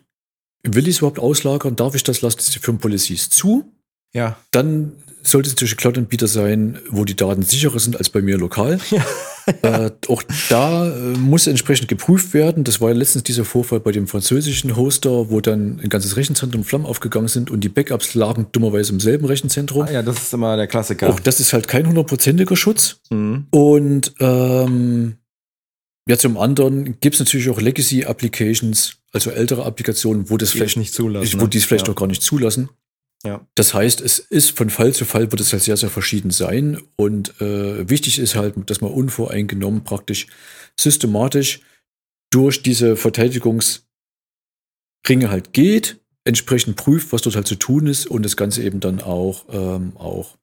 [0.63, 1.77] will ich es überhaupt auslagern?
[1.77, 2.23] Darf ich das?
[2.23, 3.73] Lasst es die Firmenpolicies zu?
[4.13, 4.37] Ja.
[4.51, 4.93] Dann
[5.27, 8.79] sollte es natürlich ein Cloud-Anbieter sein, wo die Daten sicherer sind als bei mir lokal.
[9.63, 12.65] Äh, auch da äh, muss entsprechend geprüft werden.
[12.65, 16.65] Das war ja letztens dieser Vorfall bei dem französischen Hoster, wo dann ein ganzes Rechenzentrum
[16.65, 19.83] Flammen aufgegangen sind und die Backups lagen dummerweise im selben Rechenzentrum.
[19.83, 21.11] Ah, ja, das ist immer der Klassiker.
[21.11, 22.99] Auch das ist halt kein hundertprozentiger Schutz.
[23.11, 23.47] Mhm.
[23.51, 25.15] Und ähm,
[26.09, 30.77] ja, zum anderen gibt es natürlich auch Legacy-Applications, also ältere Applikationen, wo das Die vielleicht
[30.77, 31.39] nicht zulassen.
[31.39, 31.51] wo ne?
[31.51, 31.93] die es vielleicht ja.
[31.93, 32.69] auch gar nicht zulassen.
[33.25, 33.47] Ja.
[33.55, 36.81] Das heißt, es ist von Fall zu Fall wird es halt sehr, sehr verschieden sein.
[36.97, 40.27] Und äh, wichtig ist halt, dass man unvoreingenommen praktisch
[40.79, 41.61] systematisch
[42.31, 43.85] durch diese Verteidigungsringe
[45.25, 49.01] halt geht, entsprechend prüft, was dort halt zu tun ist und das Ganze eben dann
[49.01, 50.37] auch, ähm, auch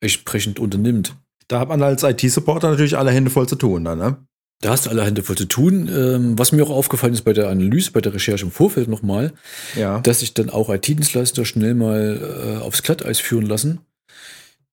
[0.00, 1.16] entsprechend unternimmt.
[1.48, 4.27] Da hat man als IT-Supporter natürlich alle Hände voll zu tun, dann, ne?
[4.60, 5.88] Da hast du alle Hände voll zu tun.
[5.88, 9.32] Ähm, was mir auch aufgefallen ist bei der Analyse, bei der Recherche im Vorfeld nochmal,
[9.76, 10.00] Ja.
[10.00, 13.80] dass sich dann auch IT-Dienstleister schnell mal äh, aufs Glatteis führen lassen.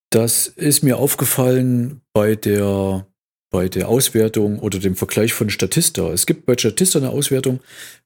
[0.10, 3.06] Das ist mir aufgefallen bei der,
[3.52, 6.10] bei der Auswertung oder dem Vergleich von Statista.
[6.12, 7.60] Es gibt bei Statista eine Auswertung,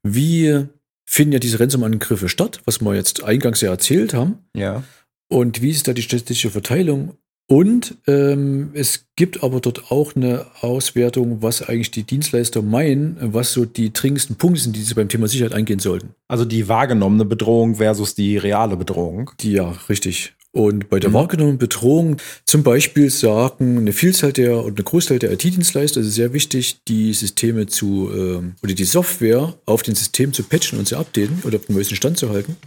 [0.03, 0.65] wie
[1.05, 4.39] finden ja diese Ransom-Angriffe statt, was wir jetzt eingangs ja erzählt haben.
[4.55, 4.83] ja.
[5.31, 7.13] Und wie ist da die statistische Verteilung?
[7.51, 13.53] Und ähm, es gibt aber dort auch eine Auswertung, was eigentlich die Dienstleister meinen, was
[13.53, 16.13] so die dringendsten Punkte sind, die sie beim Thema Sicherheit eingehen sollten.
[16.27, 19.31] Also die wahrgenommene Bedrohung versus die reale Bedrohung.
[19.39, 20.33] Die, ja, richtig.
[20.51, 21.15] Und bei der Mhm.
[21.15, 26.15] wahrgenommenen Bedrohung zum Beispiel sagen eine Vielzahl der und eine Großteil der IT-Dienstleister, es ist
[26.15, 30.87] sehr wichtig, die Systeme zu ähm, oder die Software auf den System zu patchen und
[30.87, 32.57] zu updaten oder auf den neuesten Stand zu halten.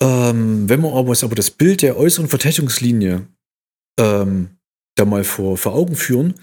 [0.00, 3.26] Ähm, wenn wir aber, aber das Bild der äußeren Verteidigungslinie
[3.98, 4.50] ähm,
[4.94, 6.34] da mal vor, vor Augen führen,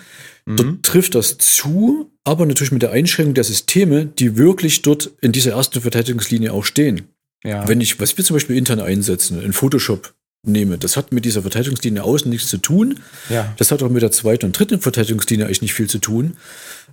[0.45, 0.56] Mhm.
[0.58, 5.32] Dort trifft das zu, aber natürlich mit der Einschränkung der Systeme, die wirklich dort in
[5.32, 7.08] dieser ersten Verteidigungslinie auch stehen.
[7.43, 7.68] Ja.
[7.68, 10.14] Wenn ich, was wir zum Beispiel intern einsetzen, in Photoshop
[10.45, 12.99] nehme, das hat mit dieser Verteidigungslinie außen nichts zu tun.
[13.30, 13.54] ja.
[13.58, 16.36] Das hat auch mit der zweiten und dritten Verteidigungslinie eigentlich nicht viel zu tun.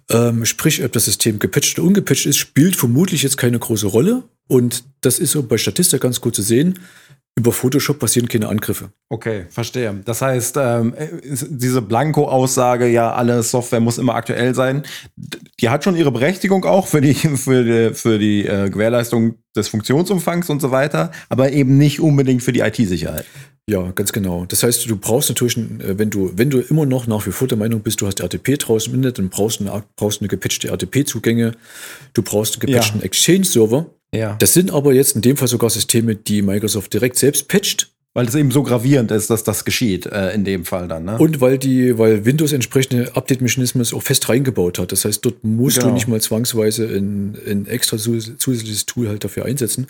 [0.08, 4.24] Ähm, sprich, ob das System gepatcht oder ungepatcht ist, spielt vermutlich jetzt keine große Rolle.
[4.48, 6.80] Und das ist so bei Statista ganz gut zu sehen.
[7.38, 8.90] Über Photoshop passieren keine Angriffe.
[9.08, 10.00] Okay, verstehe.
[10.04, 14.82] Das heißt, ähm, diese Blanko-Aussage, ja, alle Software muss immer aktuell sein,
[15.60, 19.68] die hat schon ihre Berechtigung auch für die, für die, für die äh, Gewährleistung des
[19.68, 23.24] Funktionsumfangs und so weiter, aber eben nicht unbedingt für die IT-Sicherheit.
[23.70, 24.46] Ja, ganz genau.
[24.46, 27.46] Das heißt, du brauchst natürlich, äh, wenn du, wenn du immer noch nach wie vor
[27.46, 30.22] der Meinung bist, du hast RTP draußen im Internet, dann brauchst du eine, brauchst du
[30.22, 31.52] eine gepatchte RTP-Zugänge,
[32.12, 33.86] du brauchst einen gepatchten Exchange-Server.
[34.14, 34.36] Ja.
[34.36, 37.92] Das sind aber jetzt in dem Fall sogar Systeme, die Microsoft direkt selbst patcht.
[38.12, 41.04] Weil es eben so gravierend ist, dass das geschieht, äh, in dem Fall dann.
[41.04, 41.16] Ne?
[41.18, 44.90] Und weil die, weil Windows entsprechende Update-Mechanismen auch fest reingebaut hat.
[44.90, 45.90] Das heißt, dort musst Genau.
[45.90, 49.86] du nicht mal zwangsweise ein, ein extra zus- zusätzliches Tool halt dafür einsetzen.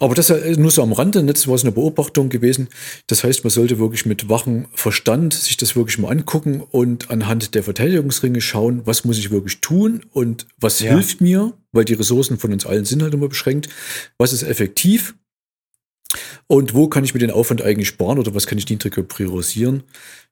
[0.00, 1.32] Aber das ist nur so am Rande, ne?
[1.32, 2.66] das war so eine Beobachtung gewesen.
[3.06, 7.54] Das heißt, man sollte wirklich mit wachem Verstand sich das wirklich mal angucken und anhand
[7.54, 10.90] der Verteidigungsringe schauen, was muss ich wirklich tun und was Ja.
[10.94, 13.68] hilft mir, weil die Ressourcen von uns allen sind halt immer beschränkt.
[14.18, 15.14] Was ist effektiv?
[16.52, 19.84] Und wo kann ich mir den Aufwand eigentlich sparen oder was kann ich niedriger priorisieren?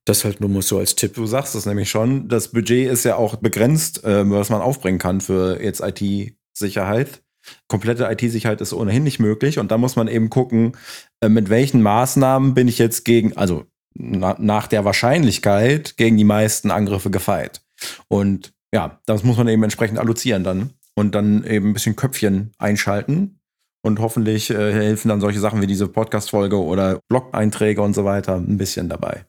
[0.04, 1.14] Das halt nur mal so als Tipp.
[1.14, 4.98] Du sagst es nämlich schon, das Budget ist ja auch begrenzt, äh, was man aufbringen
[4.98, 7.22] kann für jetzt IT-Sicherheit.
[7.68, 10.76] Komplette IT-Sicherheit ist ohnehin nicht möglich und da muss man eben gucken,
[11.22, 13.64] äh, mit welchen Maßnahmen bin ich jetzt gegen, also
[13.94, 17.62] na, nach der Wahrscheinlichkeit gegen die meisten Angriffe gefeit.
[18.08, 22.52] Und ja, das muss man eben entsprechend allozieren dann und dann eben ein bisschen Köpfchen
[22.58, 23.39] einschalten.
[23.82, 28.36] Und hoffentlich äh, helfen dann solche Sachen wie diese Podcast-Folge oder Blog-Einträge und so weiter
[28.36, 29.24] ein bisschen dabei.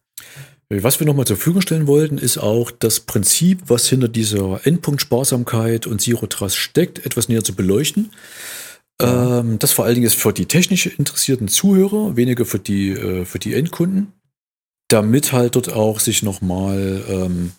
[0.70, 5.86] Was wir nochmal zur Verfügung stellen wollten, ist auch das Prinzip, was hinter dieser Endpunktsparsamkeit
[5.86, 8.12] und Zero Trust steckt, etwas näher zu beleuchten.
[9.02, 13.26] Ähm, das vor allen Dingen ist für die technisch interessierten Zuhörer, weniger für die, äh,
[13.26, 14.14] für die Endkunden,
[14.88, 17.52] damit halt dort auch sich nochmal ähm,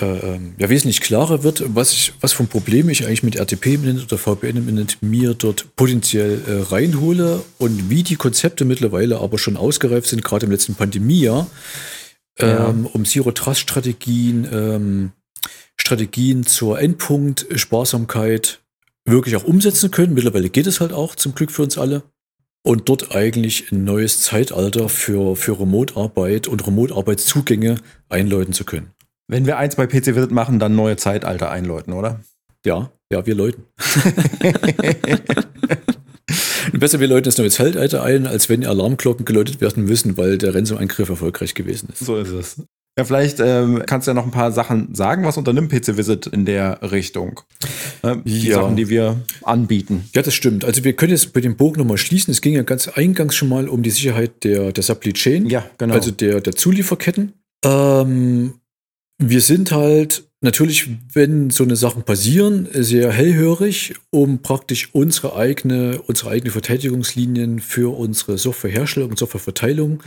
[0.00, 3.36] äh, ähm, ja, wesentlich klarer wird, was, ich, was für ein Problem ich eigentlich mit
[3.36, 8.16] RTP im Internet oder VPN im Internet mir dort potenziell äh, reinhole und wie die
[8.16, 11.50] Konzepte mittlerweile aber schon ausgereift sind, gerade im letzten Pandemiejahr,
[12.40, 12.68] Ja.
[12.70, 15.12] ähm, um Zero-Trust-Strategien, ähm,
[15.76, 18.60] Strategien zur Endpunkt-Sparsamkeit
[19.04, 20.14] wirklich auch umsetzen können.
[20.14, 22.02] Mittlerweile geht es halt auch, zum Glück für uns alle.
[22.62, 27.76] Und dort eigentlich ein neues Zeitalter für, für Remote-Arbeit und Remote-Arbeitszugänge
[28.10, 28.90] einläuten zu können.
[29.30, 32.18] Wenn wir eins bei PC Visit machen, dann neue Zeitalter einläuten, oder?
[32.66, 33.62] Ja, ja, wir läuten.
[36.72, 40.52] Besser wir läuten das neue Zeitalter ein, als wenn Alarmglocken geläutet werden müssen, weil der
[40.54, 42.04] Ransom-Angriff erfolgreich gewesen ist.
[42.04, 42.62] So ist es.
[42.98, 45.24] Ja, vielleicht ähm, kannst du ja noch ein paar Sachen sagen.
[45.24, 47.40] Was unternimmt PC Visit in der Richtung?
[48.02, 48.56] Ähm, die Ja.
[48.56, 50.08] Sachen, die wir anbieten.
[50.14, 50.64] Ja, das stimmt.
[50.64, 52.32] Also wir können jetzt bei dem Bogen nochmal schließen.
[52.32, 55.64] Es ging ja ganz eingangs schon mal um die Sicherheit der, der Supply Chain, Ja,
[55.78, 55.94] genau.
[55.94, 57.34] also der, der Zulieferketten.
[57.64, 58.54] Ähm,
[59.20, 66.00] wir sind halt natürlich, wenn so eine Sachen passieren, sehr hellhörig, um praktisch unsere eigene,
[66.02, 70.02] unsere eigene Verteidigungslinien für unsere Softwareherstellung und Softwareverteilung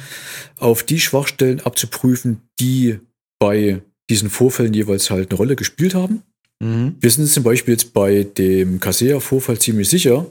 [0.57, 2.99] auf die Schwachstellen abzuprüfen, die
[3.39, 6.23] bei diesen Vorfällen jeweils halt eine Rolle gespielt haben.
[6.59, 6.95] mhm.
[6.99, 10.25] Wir sind zum Beispiel jetzt bei dem Casea-Vorfall ziemlich sicher,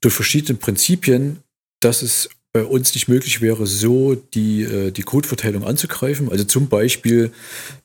[0.00, 1.38] durch verschiedene Prinzipien,
[1.80, 6.30] dass es bei uns nicht möglich wäre, so die, äh, die Codeverteilung anzugreifen.
[6.30, 7.30] Also zum Beispiel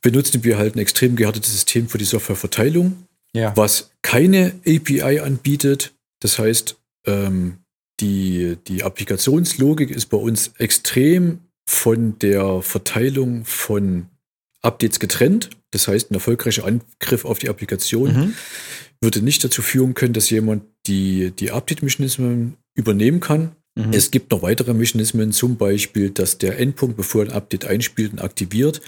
[0.01, 3.03] benutzen wir halt ein extrem gehärtetes System für die Softwareverteilung,
[3.33, 3.55] Ja.
[3.55, 5.93] was keine API anbietet.
[6.19, 7.57] Das heißt, ähm,
[8.01, 14.07] die, die Applikationslogik ist bei uns extrem von der Verteilung von
[14.61, 15.49] Updates getrennt.
[15.71, 18.33] Das heißt, ein erfolgreicher Angriff auf die Applikation Mhm.
[19.01, 23.51] würde nicht dazu führen können, dass jemand die, die Update-Mechanismen übernehmen kann.
[23.77, 23.93] Mhm.
[23.93, 28.13] Es gibt noch weitere Mechanismen, zum Beispiel, dass der Endpunkt, bevor er ein Update einspielt
[28.13, 28.81] und aktiviert,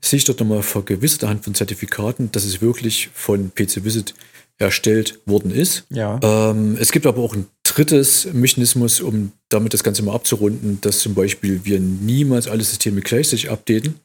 [0.00, 4.14] sich dort nochmal vergewissert anhand von Zertifikaten, dass es wirklich von PC Visit
[4.58, 5.84] erstellt worden ist.
[5.90, 6.18] Ja.
[6.22, 11.00] Ähm, es gibt aber auch ein drittes Mechanismus, um damit das Ganze mal abzurunden, dass
[11.00, 14.00] zum Beispiel wir niemals alle Systeme gleichzeitig updaten,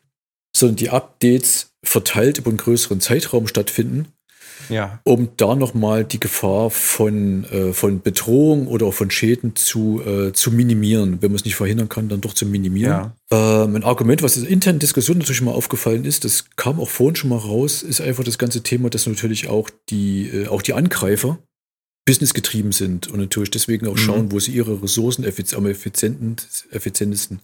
[0.56, 4.08] sondern die Updates verteilt über einen größeren Zeitraum stattfinden,
[4.70, 5.00] Ja.
[5.04, 10.34] um da nochmal die Gefahr von, äh, von Bedrohung oder auch von Schäden zu, äh,
[10.34, 11.22] zu minimieren.
[11.22, 13.12] Wenn man es nicht verhindern kann, dann doch zu minimieren.
[13.32, 13.64] Ja.
[13.64, 17.16] Ähm, ein Argument, was in internen Diskussionen natürlich mal aufgefallen ist, das kam auch vorhin
[17.16, 20.74] schon mal raus, ist einfach das ganze Thema, dass natürlich auch die, äh, auch die
[20.74, 21.40] Angreifer
[22.06, 23.98] businessgetrieben sind und natürlich deswegen auch Mhm.
[23.98, 25.24] schauen, wo sie ihre Ressourcen
[25.56, 27.40] am effizientesten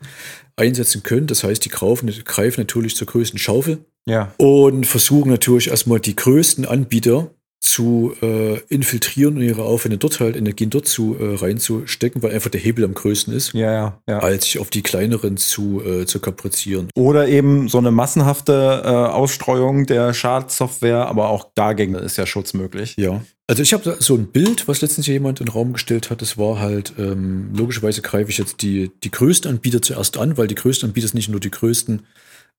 [0.56, 1.28] einsetzen können.
[1.28, 4.34] Das heißt, die greifen, greifen natürlich zur größten Schaufel Ja.
[4.38, 7.32] und versuchen natürlich erstmal die größten Anbieter
[7.62, 12.50] zu äh, infiltrieren und ihre Aufwände dort halt, Energien dort zu äh, reinzustecken, weil einfach
[12.50, 14.20] der Hebel am größten ist, Ja, ja, ja.
[14.20, 16.88] als sich auf die kleineren zu, äh, zu kaprizieren.
[16.96, 22.54] Oder eben so eine massenhafte äh, Ausstreuung der Schadsoftware, aber auch dagegen ist ja Schutz
[22.54, 22.96] möglich.
[22.98, 23.22] Ja.
[23.50, 26.22] Also ich habe so ein Bild, was letztens jemand in den Raum gestellt hat.
[26.22, 30.46] Das war halt, ähm, logischerweise greife ich jetzt die, die größten Anbieter zuerst an, weil
[30.46, 32.04] die größten Anbieter sind nicht nur die größten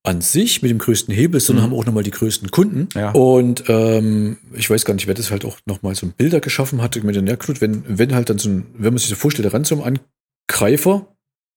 [0.03, 1.71] an sich mit dem größten Hebel, sondern Mhm.
[1.71, 2.89] haben auch nochmal die größten Kunden.
[2.97, 3.13] Ja.
[3.13, 6.83] Und ähm, ich weiß gar nicht, wer das halt auch nochmal so ein Bilder geschaffen
[6.83, 9.45] hatte mit der Nerknut, wenn, wenn halt dann so ein, wenn man sich so vorstellt,
[9.45, 11.07] der Ransom-Angreifer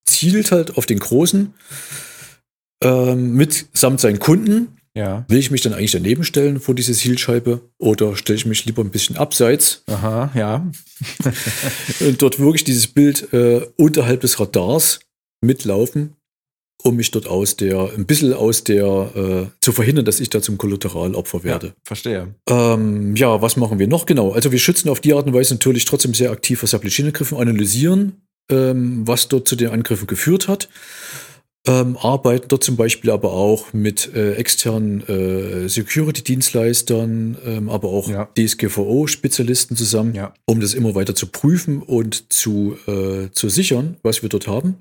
[0.06, 1.56] zielt halt auf den Großen
[2.84, 5.26] ähm, mitsamt seinen Kunden Ja.
[5.28, 8.84] Will ich mich dann eigentlich daneben stellen vor diese Zielscheibe oder stelle ich mich lieber
[8.84, 10.72] ein bisschen abseits Aha, ja.
[12.00, 15.00] und dort wirklich dieses Bild äh, unterhalb des Radars
[15.42, 16.16] mitlaufen,
[16.84, 20.44] um mich dort aus der, ein bisschen aus der, äh, zu verhindern, dass ich da
[20.44, 21.68] zum Kollateralopfer werde.
[21.68, 22.36] Ja, verstehe.
[22.48, 24.06] Ähm, ja, was machen wir noch?
[24.06, 24.32] Genau.
[24.32, 27.08] Also wir schützen auf die Art und Weise natürlich trotzdem sehr aktiv vor Supply Chain
[27.08, 28.22] Angriffen, analysieren,
[28.52, 30.70] ähm, was dort zu den Angriffen geführt hat
[31.66, 38.10] ähm, arbeiten dort zum Beispiel aber auch mit äh, externen äh, Security-Dienstleistern, ähm, aber auch
[38.10, 38.30] ja.
[38.38, 40.34] DSGVO-Spezialisten zusammen, ja.
[40.46, 44.76] um das immer weiter zu prüfen und zu, äh, zu sichern, was wir dort haben.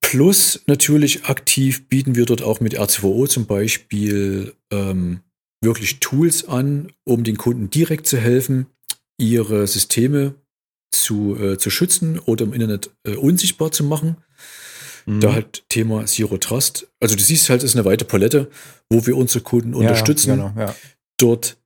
[0.00, 5.20] Plus natürlich aktiv bieten wir dort auch mit RCVO zum Beispiel ähm,
[5.60, 8.66] wirklich Tools an, um den Kunden direkt zu helfen,
[9.18, 10.34] ihre Systeme
[10.92, 14.18] zu, äh, zu schützen oder im Internet äh, unsichtbar zu machen
[15.08, 15.20] Mhm.
[15.20, 16.86] Da halt Thema Zero Trust.
[17.00, 18.50] Also du siehst halt, es ist eine weite Palette,
[18.90, 20.74] wo wir unsere Kunden ja, unterstützen, genau, ja.
[21.16, 21.56] dort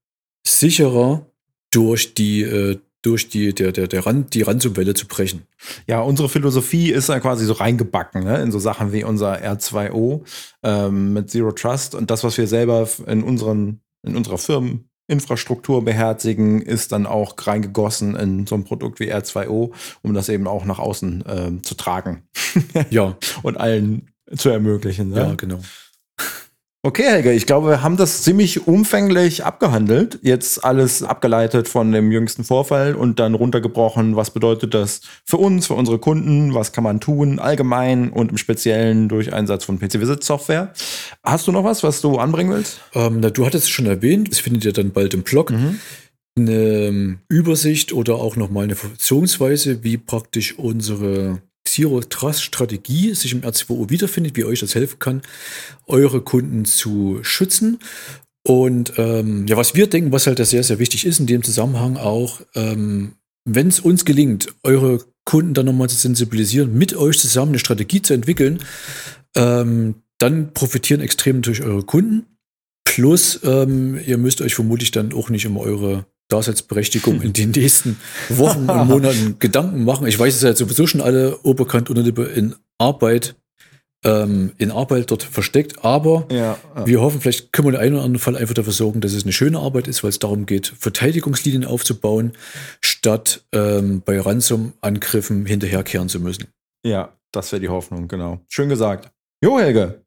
[0.46, 1.26] sicherer
[1.72, 5.42] durch die, äh, durch die, der, der, der Rand, die Ransomwelle zu brechen.
[5.88, 8.40] Ja, unsere Philosophie ist dann quasi so reingebacken, ne?
[8.40, 10.22] in so Sachen wie unser R2O
[10.62, 15.84] ähm, mit Zero Trust und das, was wir selber in unseren, in unserer Firmen Infrastruktur
[15.84, 19.72] beherzigen, ist dann auch reingegossen in so ein Produkt wie R2O,
[20.02, 22.22] um das eben auch nach außen äh, zu tragen.
[22.90, 23.16] ja.
[23.42, 25.10] Und allen zu ermöglichen.
[25.10, 25.16] Ne?
[25.16, 25.60] Ja, genau.
[26.84, 30.18] Okay, Helge, ich glaube, wir haben das ziemlich umfänglich abgehandelt.
[30.22, 35.68] Jetzt alles abgeleitet von dem jüngsten Vorfall und dann runtergebrochen, was bedeutet das für uns,
[35.68, 40.72] für unsere Kunden, was kann man tun, allgemein und im Speziellen durch Einsatz von PC-Visit-Software.
[41.22, 42.80] Hast du noch was, was du anbringen willst?
[42.94, 45.52] Ähm, na, du hattest es schon erwähnt, das findet ihr dann bald im Blog.
[45.52, 45.78] Mhm.
[46.36, 53.32] Eine ähm, Übersicht oder auch nochmal eine Funktionsweise, wie praktisch unsere Zero Trust Strategie sich
[53.32, 55.22] im R2O wiederfindet, wie euch das helfen kann,
[55.86, 57.78] eure Kunden zu schützen.
[58.46, 61.96] Und ähm, ja, was wir denken, was halt sehr, sehr wichtig ist in dem Zusammenhang
[61.96, 63.12] auch, ähm,
[63.44, 68.02] wenn es uns gelingt, eure Kunden dann nochmal zu sensibilisieren, mit euch zusammen eine Strategie
[68.02, 68.58] zu entwickeln,
[69.36, 72.26] ähm, dann profitieren extrem natürlich eure Kunden.
[72.84, 77.98] Plus, ähm, ihr müsst euch vermutlich dann auch nicht um eure Daseinsberechtigung in den nächsten
[78.28, 80.06] Wochen und Monaten Gedanken machen.
[80.06, 83.34] Ich weiß, es seid sowieso schon alle Oberkant und in Arbeit,
[84.04, 86.86] ähm, in Arbeit dort versteckt, aber ja, ja.
[86.86, 89.24] wir hoffen, vielleicht können wir in einem oder anderen Fall einfach dafür sorgen, dass es
[89.24, 92.32] eine schöne Arbeit ist, weil es darum geht, Verteidigungslinien aufzubauen,
[92.80, 96.48] statt ähm, bei Ransom-Angriffen hinterherkehren zu müssen.
[96.84, 98.40] Ja, das wäre die Hoffnung, genau.
[98.48, 99.12] Schön gesagt.
[99.44, 100.02] Jo, Helge,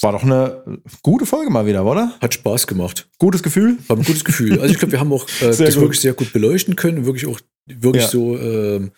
[0.00, 2.14] war doch eine gute Folge mal wieder, oder?
[2.20, 3.08] Hat Spaß gemacht.
[3.18, 3.78] Gutes Gefühl?
[3.86, 4.60] War ein gutes Gefühl.
[4.60, 5.76] Also ich glaube, wir haben auch äh, das gut.
[5.76, 7.06] wirklich sehr gut beleuchten können.
[7.06, 8.10] Wirklich auch wirklich ja.
[8.10, 8.90] so äh,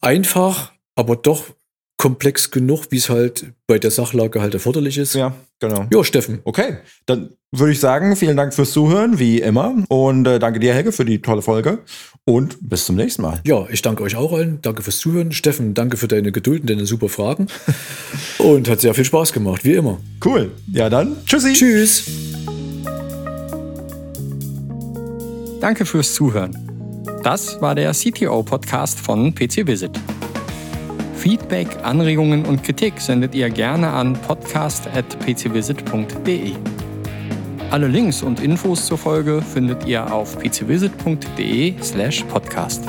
[0.00, 1.44] einfach, aber doch
[1.96, 5.14] komplex genug, wie es halt bei der Sachlage halt erforderlich ist.
[5.14, 5.86] Ja, genau.
[5.90, 6.40] Ja, Steffen.
[6.44, 6.76] Okay,
[7.06, 9.74] dann würde ich sagen, vielen Dank fürs Zuhören, wie immer.
[9.88, 11.78] Und äh, danke dir, Helge, für die tolle Folge.
[12.24, 13.40] Und bis zum nächsten Mal.
[13.44, 14.60] Ja, ich danke euch auch allen.
[14.60, 15.32] Danke fürs Zuhören.
[15.32, 17.46] Steffen, danke für deine Geduld und deine super Fragen.
[18.38, 19.98] und hat sehr viel Spaß gemacht, wie immer.
[20.24, 20.50] Cool.
[20.72, 21.52] Ja, dann tschüssi.
[21.54, 22.04] Tschüss.
[25.60, 26.56] Danke fürs Zuhören.
[27.22, 29.98] Das war der CTO-Podcast von PC Visit.
[31.26, 36.52] Feedback, Anregungen und Kritik sendet ihr gerne an podcast.pcvisit.de.
[37.72, 42.84] Alle Links und Infos zur Folge findet ihr auf pcvisit.de/podcast.